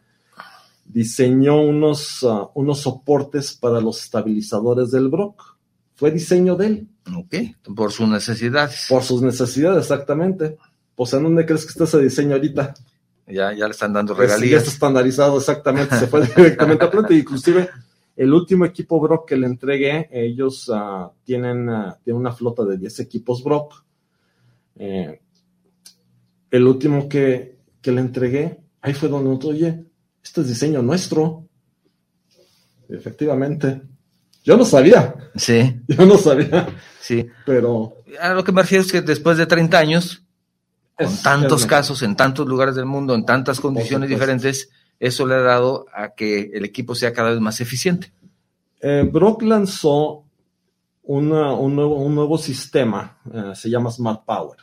[0.86, 5.55] diseñó unos, ah, unos soportes para los estabilizadores del Brock.
[5.96, 7.36] Fue diseño de él, Ok,
[7.76, 8.86] por sus necesidades.
[8.90, 10.58] por sus necesidades, exactamente.
[10.96, 12.74] Pues, ¿en dónde crees que está ese diseño ahorita?
[13.28, 14.62] Ya, ya le están dando Pues, ya regalías.
[14.64, 15.98] está estandarizado, exactamente.
[15.98, 17.14] Se fue directamente a planta.
[17.14, 17.70] Inclusive,
[18.16, 21.68] el último equipo Brock que le entregué, ellos ah, tienen,
[22.04, 23.84] tienen una flota de 10 equipos Brock.
[24.78, 25.22] Eh,
[26.52, 29.86] el último que, que le entregué, ahí fue donde noté, oye,
[30.24, 31.46] este es diseño nuestro.
[32.90, 33.82] Efectivamente.
[34.46, 36.68] Yo no sabía, Sí, yo no sabía,
[37.02, 37.28] sí.
[37.46, 37.96] pero...
[38.22, 40.24] A lo que me refiero es que después de 30 años,
[40.98, 44.70] con tantos casos en tantos lugares del mundo, en tantas condiciones diferentes,
[45.00, 48.14] eso le ha dado a que el equipo sea cada vez más eficiente.
[48.80, 50.24] Eh, Brock lanzó
[51.04, 54.58] una- un, nuevo, un nuevo sistema, eh, se llama Smart Power.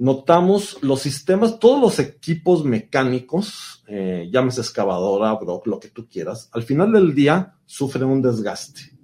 [0.00, 6.48] Notamos los sistemas, todos los equipos mecánicos, eh, llámese excavadora, Brock, lo que tú quieras,
[6.52, 8.98] al final del día sufren un desgaste.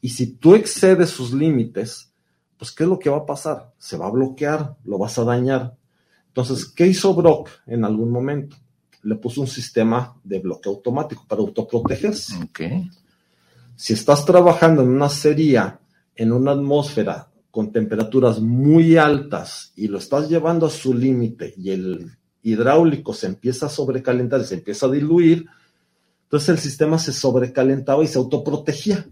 [0.00, 2.14] Y si tú excedes sus límites,
[2.56, 3.72] pues ¿qué es lo que va a pasar?
[3.76, 5.76] Se va a bloquear, lo vas a dañar.
[6.28, 8.56] Entonces, ¿qué hizo Brock en algún momento?
[9.02, 12.36] Le puso un sistema de bloqueo automático para autoprotegerse.
[13.74, 15.80] Si estás trabajando en una acería,
[16.14, 21.70] en una atmósfera con temperaturas muy altas y lo estás llevando a su límite y
[21.70, 22.10] el
[22.42, 25.46] hidráulico se empieza a sobrecalentar y se empieza a diluir,
[26.24, 29.08] entonces el sistema se sobrecalentaba y se autoprotegía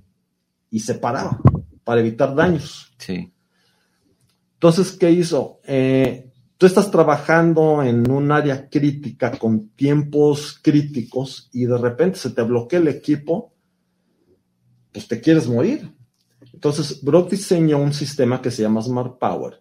[0.72, 1.40] y se paraba
[1.84, 2.92] para evitar daños.
[2.98, 3.32] Sí.
[4.54, 5.60] Entonces, ¿qué hizo?
[5.62, 6.28] Eh,
[6.58, 12.42] tú estás trabajando en un área crítica con tiempos críticos y de repente se te
[12.42, 13.52] bloquea el equipo,
[14.90, 15.92] pues te quieres morir.
[16.62, 19.60] Entonces, Brock diseñó un sistema que se llama Smart Power,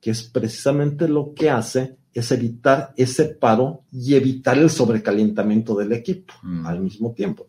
[0.00, 5.90] que es precisamente lo que hace es evitar ese paro y evitar el sobrecalentamiento del
[5.90, 6.64] equipo Mm.
[6.66, 7.48] al mismo tiempo.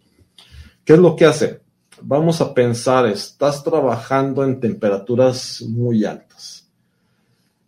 [0.83, 1.61] ¿Qué es lo que hace?
[2.01, 6.67] Vamos a pensar, estás trabajando en temperaturas muy altas.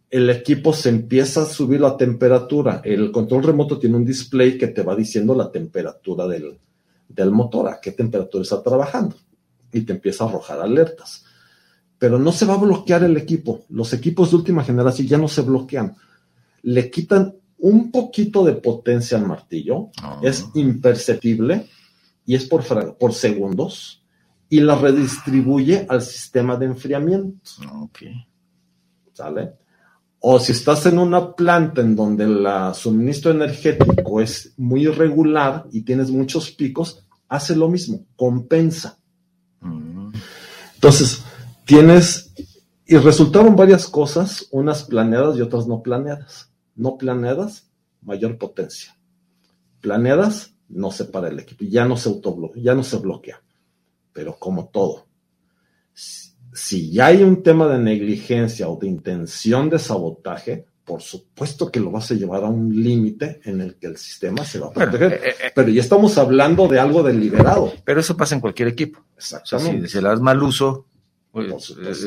[0.09, 2.81] El equipo se empieza a subir la temperatura.
[2.83, 6.57] El control remoto tiene un display que te va diciendo la temperatura del,
[7.07, 9.15] del motor, a qué temperatura está trabajando.
[9.71, 11.25] Y te empieza a arrojar alertas.
[11.97, 13.65] Pero no se va a bloquear el equipo.
[13.69, 15.95] Los equipos de última generación ya no se bloquean.
[16.63, 19.89] Le quitan un poquito de potencia al martillo.
[20.01, 20.19] Ah.
[20.23, 21.67] Es imperceptible
[22.25, 22.63] y es por,
[22.97, 24.03] por segundos.
[24.49, 27.51] Y la redistribuye al sistema de enfriamiento.
[27.81, 27.99] Ok.
[29.19, 29.53] ¿sale?
[30.21, 35.81] O si estás en una planta en donde el suministro energético es muy irregular y
[35.81, 38.98] tienes muchos picos, hace lo mismo, compensa.
[40.79, 41.25] Entonces,
[41.65, 42.33] tienes,
[42.85, 46.53] y resultaron varias cosas, unas planeadas y otras no planeadas.
[46.73, 47.69] No planeadas,
[48.01, 48.97] mayor potencia.
[49.81, 53.43] Planeadas, no se para el equipo, ya no se autobloquea, ya no se bloquea.
[54.13, 55.05] Pero como todo,
[55.93, 61.79] si ya hay un tema de negligencia o de intención de sabotaje, por supuesto que
[61.79, 64.69] lo vas a llevar a un límite en el que el sistema se va a
[64.71, 65.13] Bueno, proteger.
[65.23, 67.71] eh, eh, Pero ya estamos hablando de algo deliberado.
[67.85, 68.99] pero eso pasa en cualquier equipo.
[68.99, 69.87] O sea, si Exactamente.
[69.87, 70.85] se le das mal uso,
[71.35, 71.53] eh,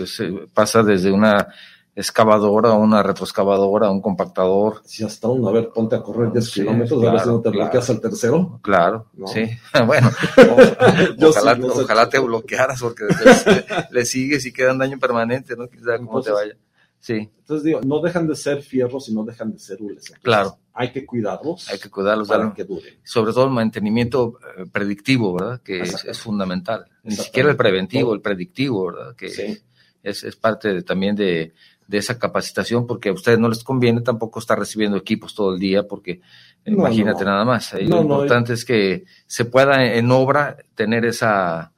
[0.07, 1.47] se pasa desde una
[1.95, 4.81] excavadora una retroexcavadora, un compactador.
[4.85, 7.33] Si hasta uno, a ver, ponte a correr 10 Sí, kilómetros, a ver si claro,
[7.33, 7.65] no te claro.
[7.65, 8.61] bloqueas al tercero.
[8.63, 9.27] Claro, No.
[9.29, 9.45] sí.
[9.87, 10.11] Bueno,
[11.29, 15.67] ojalá, sí, ojalá te bloquearas porque le, le sigues y queda un daño permanente, ¿no?
[15.85, 16.57] Sabe cómo te vaya.
[17.05, 20.05] Sí, Entonces digo, no dejan de ser fierros y no dejan de ser hules.
[20.05, 20.59] Entonces, Claro.
[20.73, 22.95] Hay que cuidarlos hay que cuidarlos, para que duren.
[23.03, 25.61] sobre todo el mantenimiento eh, predictivo, ¿verdad?
[25.63, 26.87] Que es, fundamental.
[27.03, 29.17] Ni siquiera el preventivo, el predictivo, ¿verdad?
[29.17, 29.59] Que Sí.
[30.03, 31.53] es, es parte de- también de,
[31.89, 35.59] de esa capacitación, porque a ustedes no les conviene tampoco estar recibiendo equipos todo el
[35.61, 36.21] día, porque
[36.65, 37.31] No, imagínate no.
[37.33, 37.75] nada más.
[37.75, 41.72] No, lo importante es que se pueda en obra tener esa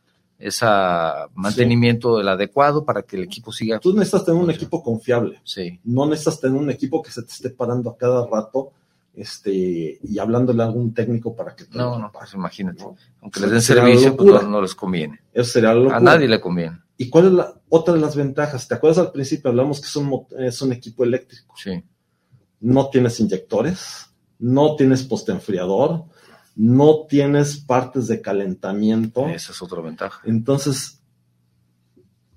[0.46, 3.80] esa mantenimiento del adecuado para que el equipo siga.
[3.80, 5.40] Tú necesitas tener un equipo confiable.
[5.44, 8.72] Sí, No necesitas tener un equipo que se te esté parando a cada rato
[9.14, 12.82] este, y hablándole a algún técnico para que te no, no, pues imagínate.
[12.82, 12.96] ¿no?
[13.22, 15.20] Aunque les den servicio, pues no, no les conviene.
[15.32, 16.78] Eso sería A nadie le conviene.
[16.96, 18.68] ¿Y cuál es la otra de las ventajas?
[18.68, 19.50] ¿Te acuerdas al principio?
[19.50, 21.54] Hablamos que es un, es un equipo eléctrico.
[21.56, 21.82] Sí,
[22.60, 24.06] no tienes inyectores,
[24.38, 26.04] no tienes postenfriador,
[26.56, 29.28] no tienes partes de calentamiento.
[29.28, 30.20] esa es otra ventaja.
[30.24, 31.00] Entonces,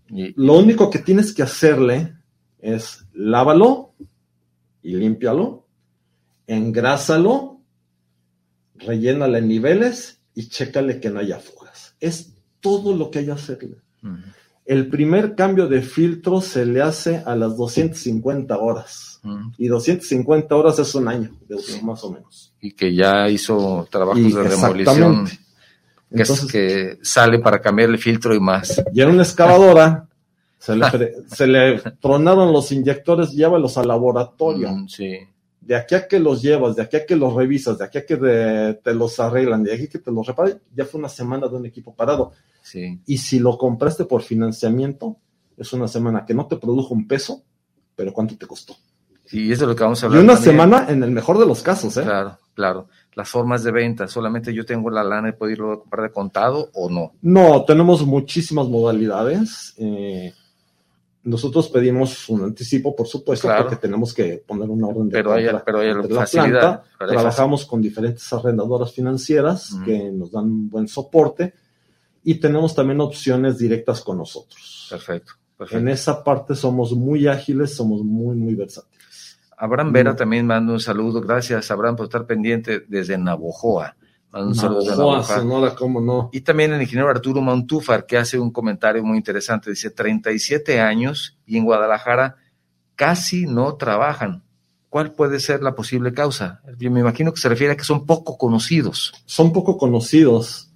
[0.10, 2.16] Y, lo único que tienes que hacerle
[2.60, 3.94] es lávalo
[4.82, 5.68] y límpialo,
[6.48, 7.62] engrásalo,
[8.76, 11.96] rellénale niveles y chécale que no haya fugas.
[12.00, 13.78] Es todo lo que hay que hacerle.
[14.66, 19.17] El primer cambio de filtro se le hace a las 250 horas.
[19.24, 19.52] Ujú.
[19.58, 21.32] Y 250 horas es un año,
[21.84, 22.54] más o menos.
[22.62, 25.28] y que ya hizo trabajos Y de demolición,
[26.16, 28.82] que, es- que sale para cambiar el filtro y más.
[28.94, 30.08] y en una excavadora,
[30.60, 30.88] se le,
[31.28, 34.72] se le tronaron los inyectores, llévalos al laboratorio.
[34.72, 35.18] Mm, sí,
[35.62, 38.06] De aquí a que los llevas, de aquí a que los revisas, de aquí a
[38.06, 41.10] que de- te los arreglan, de aquí a que te los reparen, ya fue una
[41.10, 42.32] semana de un equipo parado.
[42.62, 43.00] sí.
[43.06, 45.18] Y si lo compraste por financiamiento,
[45.58, 47.44] es una semana que no te produjo un peso,
[47.96, 48.76] pero ¿cuánto te costó?
[49.32, 50.24] Y es lo que vamos a Y hablar.
[50.24, 50.52] una también.
[50.54, 52.04] semana en el mejor de los casos, ¿eh?
[52.04, 52.88] Claro, claro.
[53.16, 56.14] Las formas de venta, solamente yo tengo la lana y puedo irlo a comprar de
[56.14, 57.14] contado o no.
[57.22, 59.74] No, tenemos muchísimas modalidades.
[59.78, 60.34] eh,
[61.24, 63.64] nosotros pedimos un anticipo, por supuesto, Claro.
[63.64, 66.84] porque tenemos que poner una orden de Pero hay, compra pero hay de la planta.
[67.00, 71.54] hay Trabajamos con diferentes arrendadoras financieras que nos dan un buen soporte
[72.24, 74.88] y tenemos también opciones directas con nosotros.
[74.90, 75.80] Perfecto, perfecto.
[75.80, 78.97] En esa parte somos muy ágiles, somos muy, muy versátiles.
[79.58, 81.20] Abraham Vera también manda un saludo.
[81.20, 83.98] Gracias, Abraham, por estar pendiente desde Navojoa.
[84.32, 85.24] Manda un saludo desde Navojoa.
[85.24, 86.30] Sonora, cómo no.
[86.32, 89.72] Y también el ingeniero Arturo Montúfar, que hace un comentario muy interesante.
[89.72, 92.36] Dice, 37 años y en Guadalajara
[92.96, 94.44] casi no trabajan.
[94.90, 96.62] ¿Cuál puede ser la posible causa?
[96.78, 99.14] Yo me imagino que se refiere a que son poco conocidos.
[99.26, 100.72] son poco conocidos.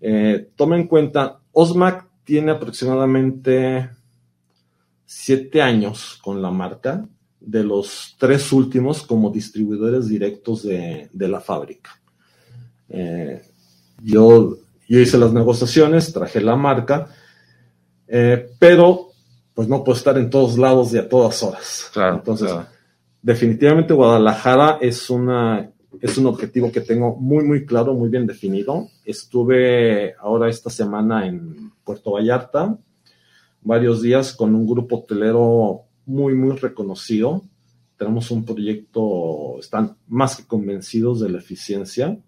[0.00, 3.90] Eh, toma en cuenta, Osmac tiene aproximadamente
[5.04, 7.08] siete años con la marca,
[7.46, 11.90] de los tres últimos como distribuidores directos de, de la fábrica.
[12.88, 13.40] Eh,
[14.02, 17.08] yo, yo hice las negociaciones, traje la marca,
[18.08, 19.08] eh, pero
[19.54, 21.88] pues no puedo estar en todos lados y a todas horas.
[21.92, 22.16] Claro.
[22.16, 22.66] Entonces, claro.
[23.22, 25.70] definitivamente Guadalajara es una
[26.02, 28.88] es un objetivo que tengo muy muy claro, muy bien definido.
[29.04, 32.76] Estuve ahora esta semana en, Puerto Vallarta,
[33.62, 37.42] varios días con un grupo hotelero muy, muy reconocido.
[37.98, 42.18] Tenemos un proyecto, están más que convencidos de la eficiencia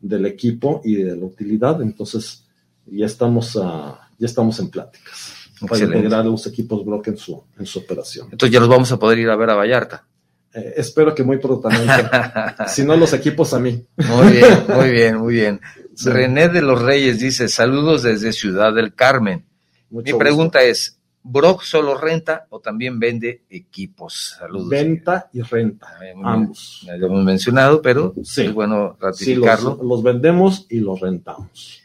[0.00, 2.44] del equipo y de la utilidad, entonces
[2.86, 5.32] ya estamos, a, ya estamos en pláticas
[5.68, 8.28] para integrar los equipos Brock en su, en su operación.
[8.30, 10.06] Entonces ya los vamos a poder ir a ver a Vallarta.
[10.52, 12.08] Eh, espero que muy prontamente.
[12.68, 13.84] si no, los equipos a mí.
[13.96, 15.60] Muy bien, muy bien, muy bien.
[16.04, 19.46] René de los Reyes dice, saludos desde Ciudad del Carmen.
[19.90, 20.95] Mi pregunta es,
[21.28, 24.36] ¿Brock solo renta o también vende equipos?
[24.38, 24.68] Saludos.
[24.68, 25.88] Venta y renta,
[26.22, 26.82] ambos.
[26.86, 28.42] Ya lo hemos mencionado, pero sí.
[28.42, 29.78] es bueno ratificarlo.
[29.82, 31.82] los, vendemos y los rentamos.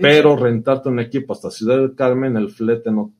[0.00, 3.12] Pero rentarte un equipo hasta Ciudad del Carmen, el flete no,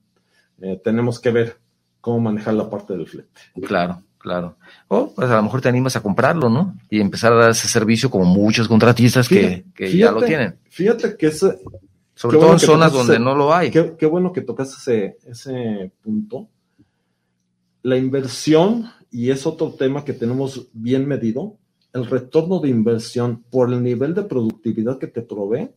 [0.60, 1.58] eh, tenemos que ver
[2.00, 3.40] cómo manejar la parte del flete.
[3.62, 4.56] Claro, claro.
[4.88, 6.74] O pues a lo mejor te animas a comprarlo, ¿no?
[6.90, 10.58] Y empezar a dar ese servicio como muchos contratistas que, ya lo tienen.
[10.70, 11.58] Fíjate que ese...
[12.22, 13.72] Sobre todo en zonas donde no lo hay.
[13.72, 16.48] Qué, qué bueno que tocas ese, ese punto.
[17.82, 21.58] La inversión, y es otro tema que tenemos bien medido,
[21.92, 25.70] el retorno de inversión por el nivel de productividad que te provee,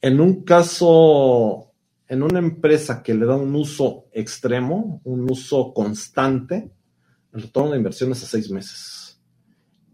[0.00, 1.70] en un caso,
[2.08, 6.68] en una empresa que le da un uso extremo, un uso constante,
[7.32, 9.20] el retorno de inversión es a seis meses.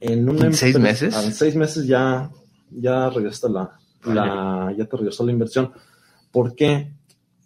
[0.01, 1.15] En, una seis meses?
[1.23, 2.31] En seis meses ya,
[2.71, 5.73] ya regresa la, la, ya te regresó la inversión.
[6.31, 6.93] Porque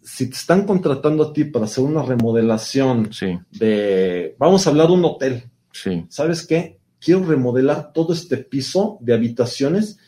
[0.01, 3.09] si te están contratando a ti para hacer una remodelación
[3.51, 5.43] de, vamos a hablar de un hotel.
[5.71, 6.05] Sí.
[6.09, 6.79] ¿Sabes qué?
[6.99, 9.99] Quiero remodelar todo este piso de habitaciones.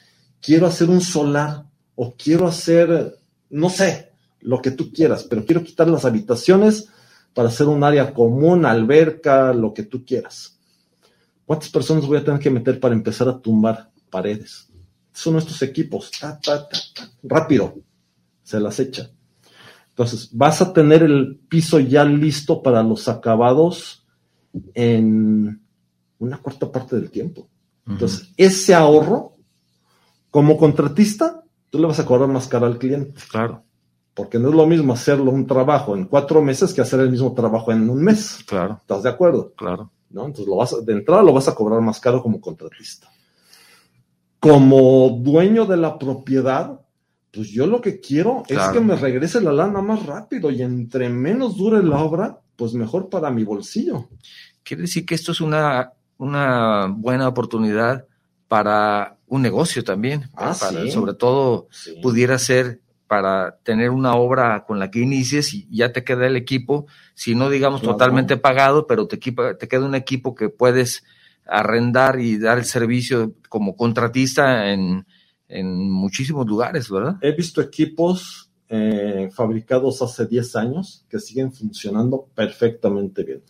[0.42, 5.64] Quiero hacer un solar o quiero hacer, no sé, lo que tú quieras, pero quiero
[5.64, 6.90] quitar las habitaciones
[7.34, 10.60] para hacer un área común, alberca, lo que tú quieras.
[11.46, 14.71] ¿Cuántas personas voy a tener que meter para empezar a tumbar paredes?
[15.14, 16.12] Son estos equipos,
[17.24, 17.76] rápido,
[18.44, 19.12] se las echa.
[19.90, 24.06] Entonces, vas a tener el piso ya listo para los acabados
[24.74, 25.62] en
[26.20, 27.48] una cuarta parte del tiempo.
[27.86, 29.36] Entonces, ese ahorro,
[30.30, 33.20] como contratista, tú le vas a cobrar más caro al cliente.
[33.30, 33.64] Claro.
[34.14, 37.34] Porque no es lo mismo hacerlo un trabajo en cuatro meses que hacer el mismo
[37.34, 38.40] trabajo en un mes.
[38.46, 38.78] Claro.
[38.82, 39.54] ¿Estás de acuerdo?
[39.56, 39.92] Claro.
[40.10, 40.26] ¿No?
[40.26, 43.10] Entonces, lo vas de entrada lo vas a cobrar más caro como contratista.
[44.42, 46.82] Como dueño de la propiedad,
[47.32, 51.10] pues yo lo que quiero es que me regrese la lana más rápido y entre
[51.10, 54.10] menos dure la obra, pues mejor para mi bolsillo.
[54.64, 58.08] Quiere decir que esto es una, una buena oportunidad
[58.48, 61.68] para un negocio también, ah, sobre todo
[62.02, 66.36] pudiera ser para tener una obra con la que inicies y ya te queda el
[66.36, 71.04] equipo, si no digamos totalmente pagado, pero te, te queda un equipo que puedes
[71.46, 75.06] arrendar y dar el servicio como contratista en,
[75.48, 77.18] en muchísimos lugares, ¿verdad?
[77.22, 83.42] He visto equipos eh, fabricados hace 10 años que siguen funcionando perfectamente bien.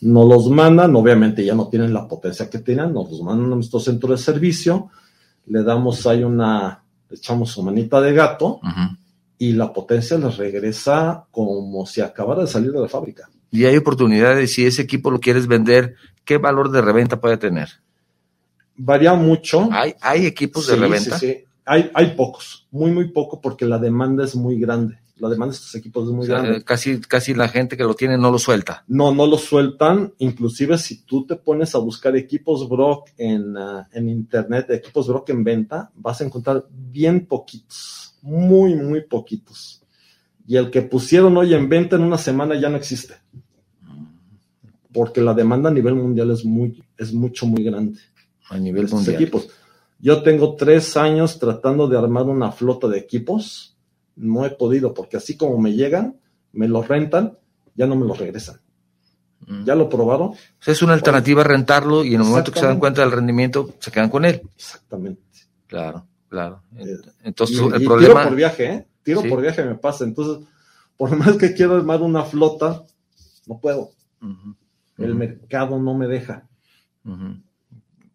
[0.00, 3.54] Nos los mandan, obviamente ya no tienen la potencia que tenían, nos los mandan a
[3.54, 4.90] nuestro centro de servicio,
[5.46, 8.60] le damos ahí una, le echamos su manita de gato
[9.38, 13.30] y la potencia les regresa como si acabara de salir de la fábrica.
[13.52, 15.94] Y hay oportunidades, si ese equipo lo quieres vender,
[16.26, 17.70] ¿qué valor de reventa puede tener?
[18.76, 19.70] Varía mucho.
[19.72, 21.18] ¿Hay, hay equipos de reventa?
[21.18, 21.44] Sí, sí.
[21.64, 25.56] Hay, hay pocos, muy, muy poco, porque la demanda es muy grande la demanda de
[25.56, 26.62] estos equipos es muy grande.
[26.62, 28.84] Casi, casi la gente que lo tiene no lo suelta.
[28.86, 30.12] No, no lo sueltan.
[30.18, 35.30] Inclusive si tú te pones a buscar equipos Brock en, uh, en internet, equipos Brock
[35.30, 39.82] en venta, vas a encontrar bien poquitos, muy, muy poquitos.
[40.46, 43.14] Y el que pusieron hoy en venta en una semana ya no existe.
[44.96, 48.00] Porque la demanda a nivel mundial es muy, es mucho, muy grande.
[48.48, 49.16] A nivel mundial.
[49.16, 49.48] Equipos.
[49.98, 53.76] Yo tengo tres años tratando de armar una flota de equipos
[54.16, 56.18] no he podido, porque así como me llegan,
[56.52, 57.38] me los rentan,
[57.74, 58.60] ya no me los regresan.
[59.46, 59.64] Mm.
[59.64, 60.32] ¿Ya lo probaron?
[60.66, 63.92] es una alternativa rentarlo y en el momento que se dan cuenta del rendimiento, se
[63.92, 64.42] quedan con él.
[64.56, 65.22] Exactamente.
[65.66, 66.62] Claro, claro.
[66.76, 68.14] Eh, entonces, el problema.
[68.14, 68.86] Tiro por viaje, ¿eh?
[69.02, 70.04] Tiro por viaje me pasa.
[70.04, 70.48] Entonces,
[70.96, 72.82] por más que quiero armar una flota,
[73.46, 73.90] no puedo.
[74.98, 76.46] El mercado no me deja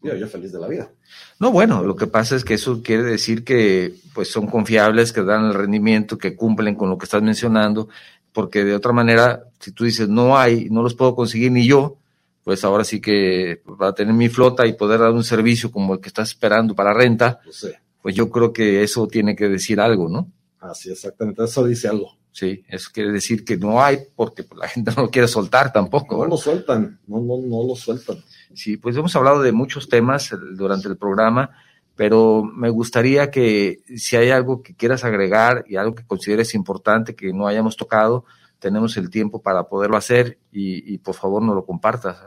[0.01, 0.91] yo, feliz de la vida.
[1.39, 5.23] No, bueno, lo que pasa es que eso quiere decir que pues son confiables, que
[5.23, 7.87] dan el rendimiento, que cumplen con lo que estás mencionando,
[8.33, 11.97] porque de otra manera, si tú dices no hay, no los puedo conseguir ni yo,
[12.43, 15.99] pues ahora sí que para tener mi flota y poder dar un servicio como el
[15.99, 17.67] que estás esperando para renta, pues,
[18.01, 20.31] pues yo creo que eso tiene que decir algo, ¿no?
[20.59, 22.17] Así, exactamente, eso dice algo.
[22.31, 26.17] Sí, eso quiere decir que no hay porque la gente no lo quiere soltar tampoco.
[26.17, 28.23] No lo sueltan, no, no, no lo sueltan.
[28.53, 31.51] Sí, pues hemos hablado de muchos temas durante el programa,
[31.95, 37.15] pero me gustaría que si hay algo que quieras agregar y algo que consideres importante
[37.15, 38.23] que no hayamos tocado,
[38.59, 42.17] tenemos el tiempo para poderlo hacer y, y por favor no lo compartas.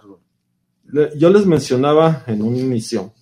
[1.16, 3.14] Yo les mencionaba en un inicio,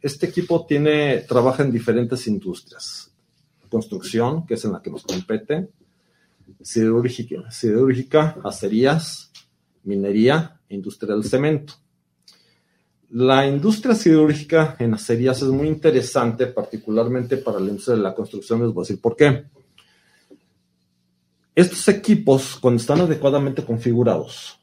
[0.00, 3.12] este equipo tiene, trabaja en diferentes industrias.
[3.70, 5.68] Construcción, que es en la que nos compete,
[6.60, 9.30] siderúrgica, siderúrgica acerías,
[9.84, 11.74] minería e industria del cemento.
[13.10, 18.62] La industria siderúrgica en acerías es muy interesante, particularmente para la industria de la construcción.
[18.62, 19.44] Les voy por qué.
[21.54, 24.58] Estos equipos, cuando están adecuadamente configurados,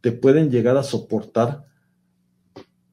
[0.00, 1.66] te pueden llegar a soportar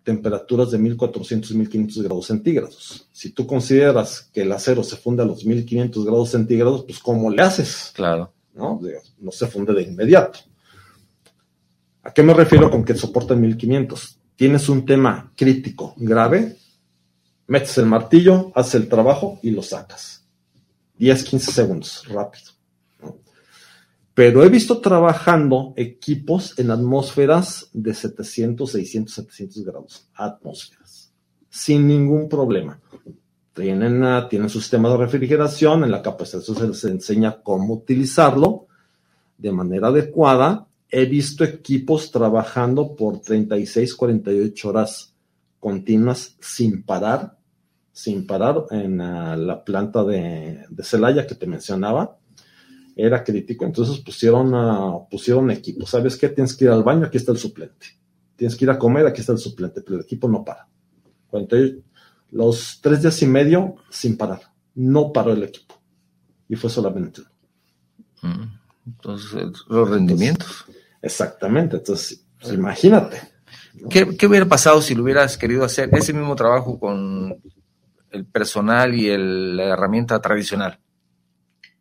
[0.04, 3.08] temperaturas de 1400 y 1500 grados centígrados.
[3.12, 7.30] Si tú consideras que el acero se funde a los 1500 grados centígrados, pues ¿cómo
[7.30, 7.92] le haces?
[7.94, 8.34] Claro.
[8.54, 8.80] No,
[9.20, 10.40] no se funde de inmediato.
[12.04, 14.20] ¿A qué me refiero con que soporta 1500?
[14.36, 16.58] Tienes un tema crítico, grave,
[17.48, 20.26] metes el martillo, haces el trabajo y lo sacas.
[20.98, 22.59] 10, 15 segundos, rápido
[24.20, 31.14] pero he visto trabajando equipos en atmósferas de 700, 600, 700 grados, atmósferas,
[31.50, 32.82] sin ningún problema.
[33.54, 38.68] Tienen, uh, tienen su sistema de refrigeración, en la capacitación se les enseña cómo utilizarlo
[39.38, 40.68] de manera adecuada.
[40.90, 45.16] He visto equipos trabajando por 36, 48 horas
[45.62, 47.38] continuas sin parar,
[47.94, 52.19] sin parar en uh, la planta de Celaya que te mencionaba
[53.06, 55.86] era crítico, entonces pusieron, uh, pusieron equipo.
[55.86, 56.28] ¿Sabes qué?
[56.30, 57.88] Tienes que ir al baño, aquí está el suplente.
[58.36, 60.68] Tienes que ir a comer, aquí está el suplente, pero el equipo no para.
[62.32, 64.42] los tres días y medio sin parar,
[64.76, 65.76] no paró el equipo.
[66.50, 67.22] Y fue solamente
[68.22, 68.44] mm,
[68.88, 70.66] Entonces, los rendimientos.
[71.02, 73.18] exactamente, entonces, pues, imagínate.
[73.90, 77.42] ¿Qué, ¿Qué, hubiera pasado si lo hubieras querido hacer ese mismo trabajo con
[78.12, 80.80] el personal y el, la herramienta tradicional?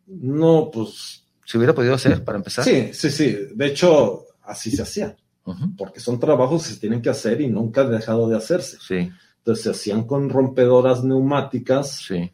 [0.09, 1.23] No, pues.
[1.45, 2.65] ¿Se hubiera podido hacer para empezar?
[2.65, 3.37] Sí, sí, sí.
[3.53, 5.15] De hecho, así se hacía.
[5.77, 8.77] Porque son trabajos que se tienen que hacer y nunca han dejado de hacerse.
[8.79, 9.09] Sí.
[9.37, 12.03] Entonces se hacían con rompedoras neumáticas.
[12.07, 12.31] Sí.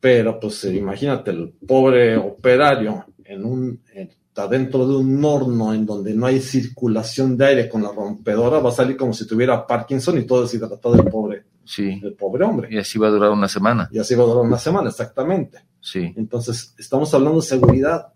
[0.00, 3.82] Pero, pues, imagínate, el pobre operario en un.
[3.94, 8.60] está dentro de un horno en donde no hay circulación de aire con la rompedora,
[8.60, 12.00] va a salir como si tuviera Parkinson y todo deshidratado el pobre, sí.
[12.02, 12.68] el pobre hombre.
[12.70, 13.88] Y así va a durar una semana.
[13.92, 15.58] Y así va a durar una semana, exactamente.
[15.80, 16.12] Sí.
[16.16, 18.12] Entonces, estamos hablando de seguridad.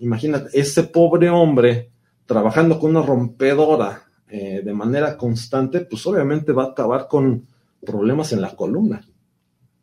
[0.00, 1.90] Imagínate, ese pobre hombre
[2.26, 7.46] trabajando con una rompedora eh, de manera constante, pues obviamente va a acabar con
[7.84, 9.06] problemas en la columna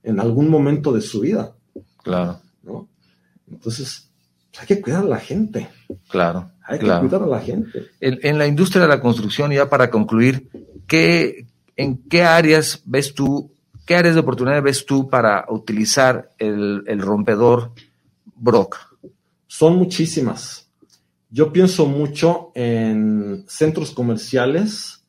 [0.03, 1.53] en algún momento de su vida.
[2.03, 2.39] Claro.
[2.63, 2.89] ¿no?
[3.49, 4.09] Entonces,
[4.59, 5.69] hay que cuidar a la gente.
[6.09, 6.51] Claro.
[6.63, 7.87] Hay que cuidar a la gente.
[7.99, 10.49] En, en, la industria de la construcción, ya para concluir,
[10.87, 11.45] ¿qué,
[11.75, 13.51] ¿en qué áreas ves tú
[13.85, 17.73] ¿Qué áreas de oportunidad ves tú para utilizar el, el rompedor
[18.35, 18.77] Brock?
[19.47, 20.69] Son muchísimas.
[21.29, 25.03] Yo pienso mucho en centros comerciales,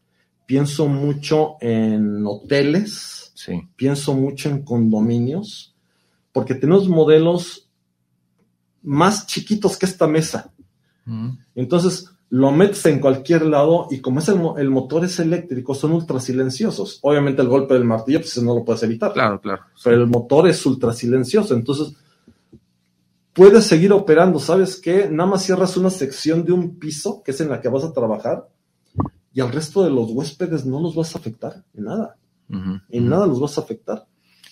[0.47, 3.69] pienso mucho en hoteles, sí.
[3.77, 5.75] pienso mucho en condominios,
[6.33, 7.69] porque tenemos modelos
[8.83, 10.53] más chiquitos que esta mesa.
[11.05, 11.31] Mm.
[11.55, 15.93] Entonces, lo metes en cualquier lado y como es el, el, motor es eléctrico, son
[15.93, 16.99] ultra silenciosos.
[17.03, 19.13] Obviamente el golpe del martillo, pues no lo puedes evitar.
[19.13, 19.65] Claro, claro.
[19.85, 21.95] Pero el motor es ultra silencioso, entonces
[23.35, 24.39] puedes seguir operando.
[24.39, 25.11] ¿Sabes qué?
[25.11, 27.93] Nada más cierras una sección de un piso, que es en la que vas a
[27.93, 28.49] trabajar,
[29.35, 32.17] y al resto de los huéspedes no los vas a afectar en nada.
[32.49, 32.83] Uh -huh.
[32.89, 34.07] En nada los vas a afectar.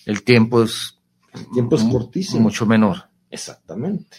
[0.05, 0.99] El tiempo es...
[1.33, 2.43] El tiempo es cortísimo.
[2.43, 3.09] Mucho menor.
[3.31, 4.17] Exactamente.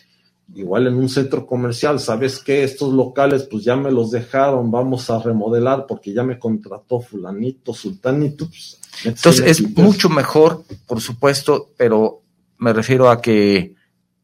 [0.55, 2.63] Igual en un centro comercial, ¿sabes qué?
[2.63, 7.73] Estos locales pues ya me los dejaron, vamos a remodelar porque ya me contrató fulanito,
[7.73, 8.49] sultanito.
[8.49, 12.21] Pues, Entonces es mucho mejor, por supuesto, pero
[12.59, 13.75] me refiero a que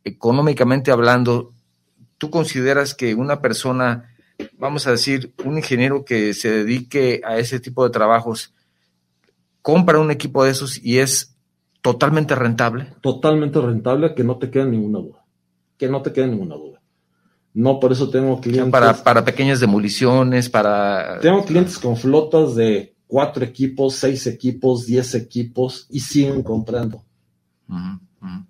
[0.05, 1.53] económicamente hablando,
[2.19, 4.15] tú consideras que una persona,
[4.59, 8.53] vamos a decir, un ingeniero que se dedique a ese tipo de trabajos,
[9.63, 11.35] compra un equipo de esos y es
[11.81, 12.93] totalmente rentable.
[13.01, 15.18] Totalmente rentable, que no te queda ninguna duda
[15.79, 16.83] que no te quede ninguna duda.
[17.55, 18.71] No, por eso tengo clientes.
[18.71, 21.19] Para, para pequeñas demoliciones, para.
[21.21, 27.03] Tengo clientes con flotas de cuatro equipos, seis equipos, diez equipos y siguen comprando.
[27.69, 28.47] Uh -huh, uh -huh.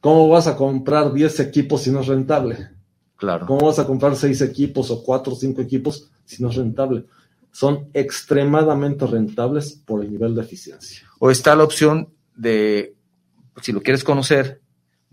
[0.00, 2.70] ¿Cómo vas a comprar diez equipos si no es rentable?
[3.16, 3.46] Claro.
[3.46, 7.04] ¿Cómo vas a comprar seis equipos o cuatro o cinco equipos si no es rentable?
[7.52, 11.06] Son extremadamente rentables por el nivel de eficiencia.
[11.18, 12.94] O está la opción de,
[13.60, 14.59] si lo quieres conocer,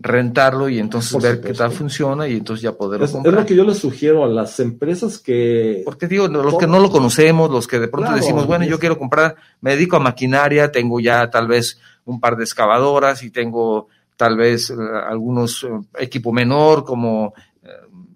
[0.00, 1.52] rentarlo y entonces Por ver supuesto.
[1.52, 3.34] qué tal funciona y entonces ya poderlo Es, es comprar.
[3.34, 5.82] lo que yo les sugiero a las empresas que...
[5.84, 8.74] Porque digo, los que no lo conocemos, los que de pronto Claro, decimos, bueno, yo
[8.74, 13.22] es- quiero comprar, me dedico a maquinaria, tengo ya tal vez un par de excavadoras
[13.24, 14.74] y tengo tal vez eh,
[15.08, 15.68] algunos eh,
[15.98, 17.34] equipo menor, como
[17.64, 17.68] eh,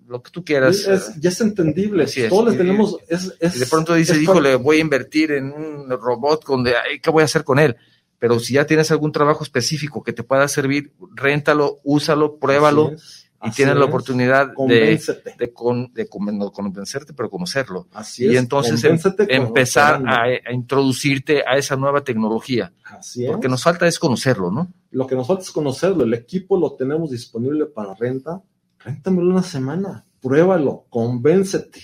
[0.07, 0.87] lo que tú quieras.
[0.87, 2.05] es- ya es entendible.
[2.05, 2.29] Así es.
[2.29, 2.97] Todos les tenemos...
[3.09, 6.63] Es, es- y de pronto dices, es híjole, voy a invertir en un robot, con
[6.63, 7.77] de, ¿qué voy a hacer con él?
[8.23, 12.95] Pero si ya tienes algún trabajo específico que te pueda servir, réntalo, úsalo, pruébalo y
[13.41, 15.35] así tienes la oportunidad de, Convéncete.
[15.37, 17.89] de, con- de con- no convencerte, pero conocerlo.
[17.93, 18.97] Así y es, entonces em-
[19.29, 22.73] empezar a, a introducirte a esa nueva tecnología.
[22.85, 23.31] Así es.
[23.33, 24.73] Porque nos falta es conocerlo, ¿no?
[24.93, 26.05] Lo que nos falta es conocerlo.
[26.05, 28.41] El equipo lo tenemos disponible para renta.
[28.79, 30.05] Réntamelo una semana.
[30.21, 30.87] Pruébalo.
[30.91, 31.81] Convéncete.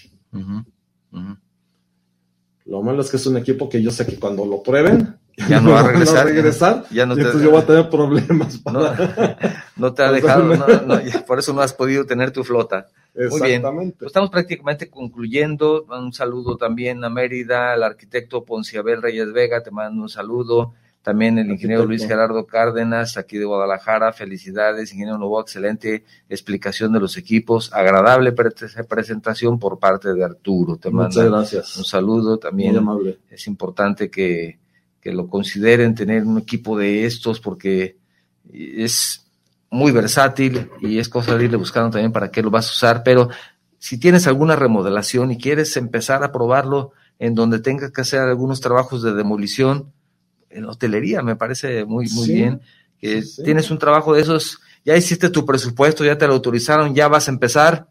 [2.65, 5.17] Lo malo es que es un equipo que yo sé que cuando lo prueben,
[5.49, 6.27] Ya no va a regresar.
[6.27, 8.61] regresar, Ya no y te- entonces yo voy a tener problemas.
[8.73, 12.31] No, para- no te ha dejado, no, no, ya, por eso no has podido tener
[12.33, 12.89] tu flota.
[13.15, 13.29] bien.
[13.33, 13.97] Exactamente.
[14.01, 15.85] Pues estamos prácticamente concluyendo.
[15.89, 20.75] Un saludo también a Mérida, al arquitecto Ponciabel Reyes Vega, te mando un saludo.
[21.01, 21.89] También el ingeniero Arquitecto.
[21.89, 24.13] Luis Gerardo Cárdenas, aquí de Guadalajara.
[24.13, 27.73] Felicidades, ingeniero Novoa, excelente explicación de los equipos.
[27.73, 28.51] Agradable pre-
[28.87, 30.77] presentación por parte de Arturo.
[30.77, 31.69] Te Muchas mando un gracias.
[31.89, 32.77] saludo Muy también.
[32.77, 33.19] amable.
[33.31, 34.59] es importante que,
[35.01, 37.97] que lo consideren tener un equipo de estos porque
[38.53, 39.25] es
[39.71, 43.03] muy versátil y es cosa de irle buscando también para qué lo vas a usar,
[43.05, 43.29] pero
[43.79, 48.61] si tienes alguna remodelación y quieres empezar a probarlo en donde tengas que hacer algunos
[48.61, 49.93] trabajos de demolición,
[50.51, 52.61] en hotelería me parece muy, muy Sí, bien,
[52.99, 53.43] que sí, sí.
[53.45, 57.29] tienes un trabajo de esos, ya hiciste tu presupuesto, ya te lo autorizaron, ya vas
[57.29, 57.89] a empezar,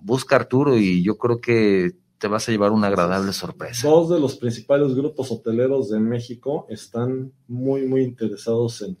[0.00, 3.88] busca Arturo y yo creo que te vas a llevar una agradable sorpresa.
[3.88, 8.98] Dos de los principales grupos hoteleros de México están muy, muy interesados en,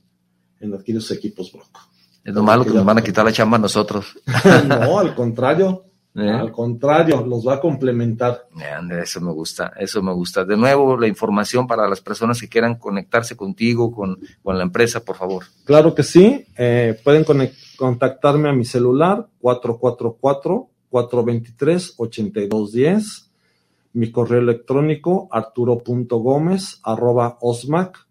[0.60, 1.78] en adquirir sus equipos, Brock.
[2.24, 4.18] Es lo malo que nos van a quitar la chamba a nosotros.
[4.68, 5.84] no, al contrario.
[6.14, 6.28] ¿eh?
[6.30, 8.46] Al contrario, los va a complementar.
[8.60, 10.44] Eh, Eso me gusta, eso me gusta.
[10.44, 15.00] De nuevo, la información para las personas que quieran conectarse contigo, con, con la empresa,
[15.04, 15.44] por favor.
[15.64, 16.44] Claro que sí.
[16.56, 17.24] eh, pueden
[17.76, 19.28] contactarme a mi celular
[20.90, 23.28] 444-423-8210.
[23.92, 28.06] Mi correo electrónico arturo.gómez arroba osmac.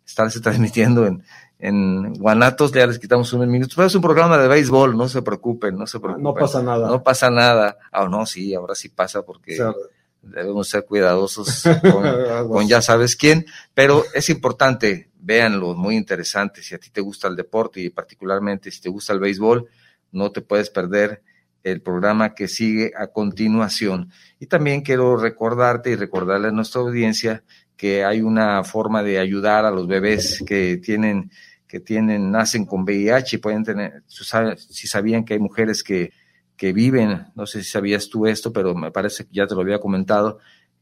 [0.07, 1.23] estarse transmitiendo en,
[1.65, 5.23] en Guanatos, ya les quitamos unos minutos, pero es un programa de béisbol, no se
[5.23, 6.23] preocupen, no se preocupen.
[6.23, 6.89] No pasa nada.
[6.89, 7.79] No pasa nada.
[7.91, 9.75] Ah, no, sí, ahora sí pasa porque O sea,
[10.21, 16.75] debemos ser cuidadosos con, con ya sabes quién, pero es importante, véanlo, muy interesante, si
[16.75, 19.67] a ti te gusta el deporte y particularmente si te gusta el béisbol,
[20.13, 21.23] no te puedes perder
[21.63, 24.11] el programa que sigue a continuación.
[24.39, 27.43] Y también quiero recordarte y recordarle a nuestra audiencia
[27.77, 31.31] que hay una forma de ayudar a los bebés que tienen,
[31.75, 36.13] que tienen, nacen con VIH y pueden tener, si sabían que hay mujeres que,
[36.57, 39.63] que viven, no sé si sabías tú esto, pero me parece que ya te lo
[39.63, 40.39] había comentado,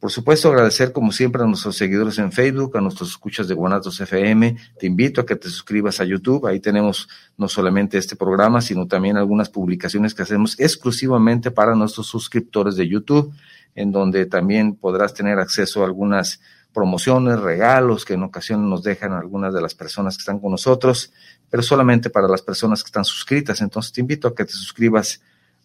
[0.00, 4.00] Por supuesto, agradecer como siempre a nuestros seguidores en Facebook, a nuestros escuchas de Guanatos
[4.00, 4.56] FM.
[4.78, 6.46] Te invito a que te suscribas a YouTube.
[6.46, 12.06] Ahí tenemos no solamente este programa, sino también algunas publicaciones que hacemos exclusivamente para nuestros
[12.06, 13.34] suscriptores de YouTube,
[13.74, 16.40] en donde también podrás tener acceso a algunas
[16.72, 21.12] promociones, regalos que en ocasiones nos dejan algunas de las personas que están con nosotros,
[21.50, 23.60] pero solamente para las personas que están suscritas.
[23.60, 25.20] Entonces te invito a que te suscribas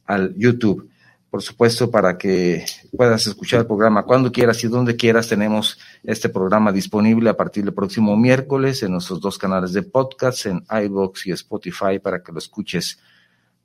[0.06, 0.90] al YouTube
[1.34, 2.64] por supuesto, para que
[2.96, 5.28] puedas escuchar el programa cuando quieras y donde quieras.
[5.28, 10.46] Tenemos este programa disponible a partir del próximo miércoles en nuestros dos canales de podcast,
[10.46, 13.00] en iVoox y Spotify, para que lo escuches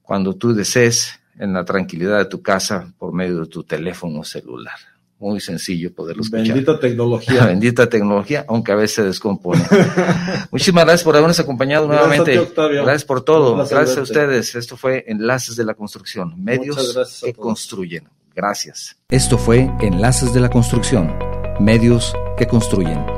[0.00, 4.97] cuando tú desees, en la tranquilidad de tu casa, por medio de tu teléfono celular
[5.18, 6.46] muy sencillo poderlo escuchar.
[6.46, 7.44] Bendita tecnología.
[7.46, 9.62] Bendita tecnología, aunque a veces se descompone.
[10.50, 12.40] Muchísimas gracias por habernos acompañado nuevamente.
[12.56, 13.56] gracias por todo.
[13.56, 14.54] Gracias a ustedes.
[14.54, 18.08] Esto fue Enlaces de la Construcción, medios que construyen.
[18.34, 18.96] Gracias.
[19.08, 21.12] Esto fue Enlaces de la Construcción,
[21.58, 23.17] medios que construyen